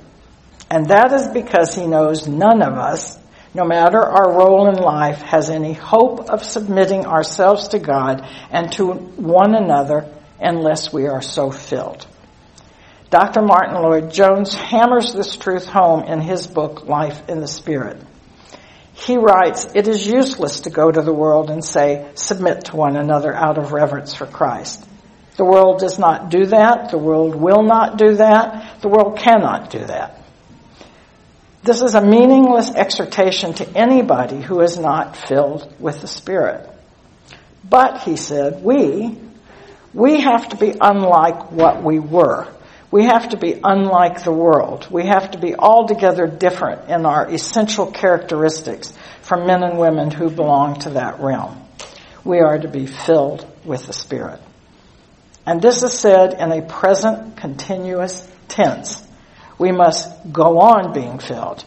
And 0.69 0.89
that 0.89 1.11
is 1.11 1.27
because 1.29 1.73
he 1.73 1.87
knows 1.87 2.27
none 2.27 2.61
of 2.61 2.73
us, 2.73 3.17
no 3.53 3.65
matter 3.65 4.03
our 4.03 4.31
role 4.31 4.69
in 4.69 4.75
life, 4.75 5.21
has 5.23 5.49
any 5.49 5.73
hope 5.73 6.29
of 6.29 6.43
submitting 6.43 7.07
ourselves 7.07 7.69
to 7.69 7.79
God 7.79 8.27
and 8.51 8.71
to 8.73 8.93
one 8.93 9.55
another 9.55 10.13
unless 10.39 10.91
we 10.93 11.07
are 11.07 11.21
so 11.21 11.51
filled. 11.51 12.05
Dr. 13.09 13.41
Martyn 13.41 13.81
Lloyd-Jones 13.81 14.53
hammers 14.53 15.13
this 15.13 15.37
truth 15.37 15.65
home 15.65 16.03
in 16.03 16.19
his 16.19 16.45
book, 16.45 16.85
Life 16.85 17.29
in 17.29 17.39
the 17.39 17.47
Spirit. 17.47 18.01
He 18.93 19.15
writes, 19.15 19.67
it 19.75 19.87
is 19.87 20.05
useless 20.05 20.61
to 20.61 20.69
go 20.69 20.91
to 20.91 21.01
the 21.01 21.13
world 21.13 21.49
and 21.49 21.63
say, 21.63 22.09
submit 22.15 22.65
to 22.65 22.75
one 22.75 22.97
another 22.97 23.33
out 23.33 23.57
of 23.57 23.71
reverence 23.71 24.13
for 24.13 24.25
Christ. 24.25 24.85
The 25.37 25.45
world 25.45 25.79
does 25.79 25.99
not 25.99 26.31
do 26.31 26.47
that. 26.47 26.89
The 26.89 26.97
world 26.97 27.35
will 27.35 27.61
not 27.61 27.97
do 27.97 28.15
that. 28.15 28.81
The 28.81 28.89
world 28.89 29.19
cannot 29.19 29.69
do 29.69 29.79
that. 29.85 30.19
This 31.63 31.81
is 31.81 31.95
a 31.95 32.01
meaningless 32.01 32.71
exhortation 32.71 33.53
to 33.55 33.77
anybody 33.77 34.41
who 34.41 34.61
is 34.61 34.79
not 34.79 35.15
filled 35.15 35.71
with 35.79 36.01
the 36.01 36.07
Spirit. 36.07 36.67
But, 37.63 38.01
he 38.01 38.15
said, 38.15 38.63
we, 38.63 39.17
we 39.93 40.21
have 40.21 40.49
to 40.49 40.57
be 40.57 40.75
unlike 40.79 41.51
what 41.51 41.83
we 41.83 41.99
were. 41.99 42.47
We 42.89 43.05
have 43.05 43.29
to 43.29 43.37
be 43.37 43.59
unlike 43.61 44.23
the 44.23 44.31
world. 44.31 44.87
We 44.89 45.07
have 45.07 45.31
to 45.31 45.37
be 45.37 45.55
altogether 45.55 46.25
different 46.25 46.89
in 46.89 47.05
our 47.05 47.29
essential 47.29 47.91
characteristics 47.91 48.93
from 49.21 49.45
men 49.45 49.63
and 49.63 49.77
women 49.77 50.09
who 50.09 50.29
belong 50.29 50.79
to 50.81 50.91
that 50.91 51.19
realm. 51.19 51.61
We 52.23 52.39
are 52.39 52.57
to 52.57 52.67
be 52.67 52.85
filled 52.85 53.45
with 53.65 53.87
the 53.87 53.93
Spirit. 53.93 54.41
And 55.45 55.61
this 55.61 55.83
is 55.83 55.93
said 55.93 56.33
in 56.33 56.51
a 56.51 56.61
present 56.61 57.37
continuous 57.37 58.29
tense. 58.47 59.01
We 59.57 59.71
must 59.71 60.31
go 60.31 60.59
on 60.59 60.93
being 60.93 61.19
filled. 61.19 61.63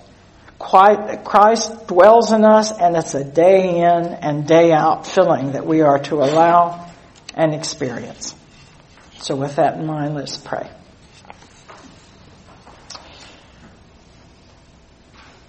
Christ 0.58 1.86
dwells 1.86 2.32
in 2.32 2.44
us 2.44 2.70
and 2.72 2.96
it's 2.96 3.14
a 3.14 3.24
day 3.24 3.78
in 3.78 4.06
and 4.06 4.46
day 4.46 4.72
out 4.72 5.06
filling 5.06 5.52
that 5.52 5.66
we 5.66 5.80
are 5.80 5.98
to 5.98 6.16
allow 6.16 6.89
and 7.40 7.54
experience. 7.54 8.34
So 9.20 9.34
with 9.34 9.56
that 9.56 9.78
in 9.78 9.86
mind, 9.86 10.14
let's 10.14 10.36
pray. 10.36 10.70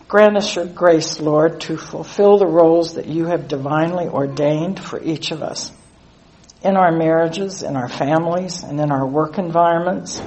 Grant 0.07 0.37
us 0.37 0.55
your 0.55 0.65
grace, 0.65 1.19
Lord, 1.19 1.59
to 1.61 1.75
fulfill 1.75 2.37
the 2.37 2.47
roles 2.47 2.95
that 2.95 3.07
you 3.07 3.25
have 3.25 3.49
divinely 3.49 4.07
ordained 4.07 4.79
for 4.81 5.01
each 5.01 5.31
of 5.31 5.41
us 5.41 5.69
in 6.63 6.77
our 6.77 6.93
marriages, 6.93 7.61
in 7.61 7.75
our 7.75 7.89
families, 7.89 8.63
and 8.63 8.79
in 8.79 8.89
our 8.89 9.05
work 9.05 9.37
environments, 9.37 10.21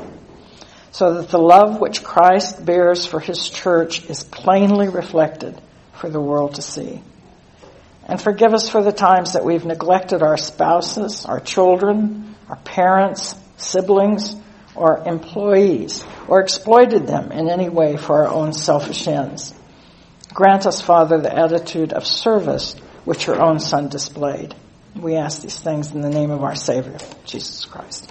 so 0.91 1.15
that 1.15 1.31
the 1.31 1.39
love 1.39 1.81
which 1.81 2.05
Christ 2.05 2.63
bears 2.63 3.07
for 3.07 3.21
his 3.21 3.49
church 3.49 4.05
is 4.11 4.23
plainly 4.23 4.89
reflected 4.89 5.59
for 5.95 6.11
the 6.11 6.21
world 6.21 6.57
to 6.57 6.63
see. 6.63 7.03
And 8.07 8.21
forgive 8.21 8.53
us 8.53 8.69
for 8.69 8.83
the 8.83 8.93
times 8.93 9.33
that 9.33 9.45
we've 9.45 9.65
neglected 9.65 10.23
our 10.23 10.37
spouses, 10.37 11.25
our 11.25 11.41
children, 11.41 12.35
our 12.49 12.57
parents, 12.57 13.35
siblings, 13.57 14.37
or 14.75 15.07
employees, 15.07 16.05
or 16.29 16.41
exploited 16.41 17.07
them 17.07 17.33
in 17.33 17.49
any 17.49 17.69
way 17.69 17.97
for 17.97 18.25
our 18.25 18.29
own 18.29 18.53
selfish 18.53 19.07
ends. 19.07 19.55
Grant 20.33 20.67
us, 20.67 20.81
Father, 20.81 21.21
the 21.21 21.35
attitude 21.35 21.93
of 21.93 22.05
service 22.07 22.75
which 23.05 23.27
your 23.27 23.43
own 23.43 23.61
Son 23.61 23.89
displayed. 23.89 24.55
We 24.97 25.15
ask 25.17 25.43
these 25.43 25.59
things 25.59 25.93
in 25.93 26.01
the 26.01 26.11
name 26.11 26.31
of 26.31 26.43
our 26.43 26.57
Savior, 26.57 26.99
Jesus 27.25 27.65
Christ. 27.65 28.03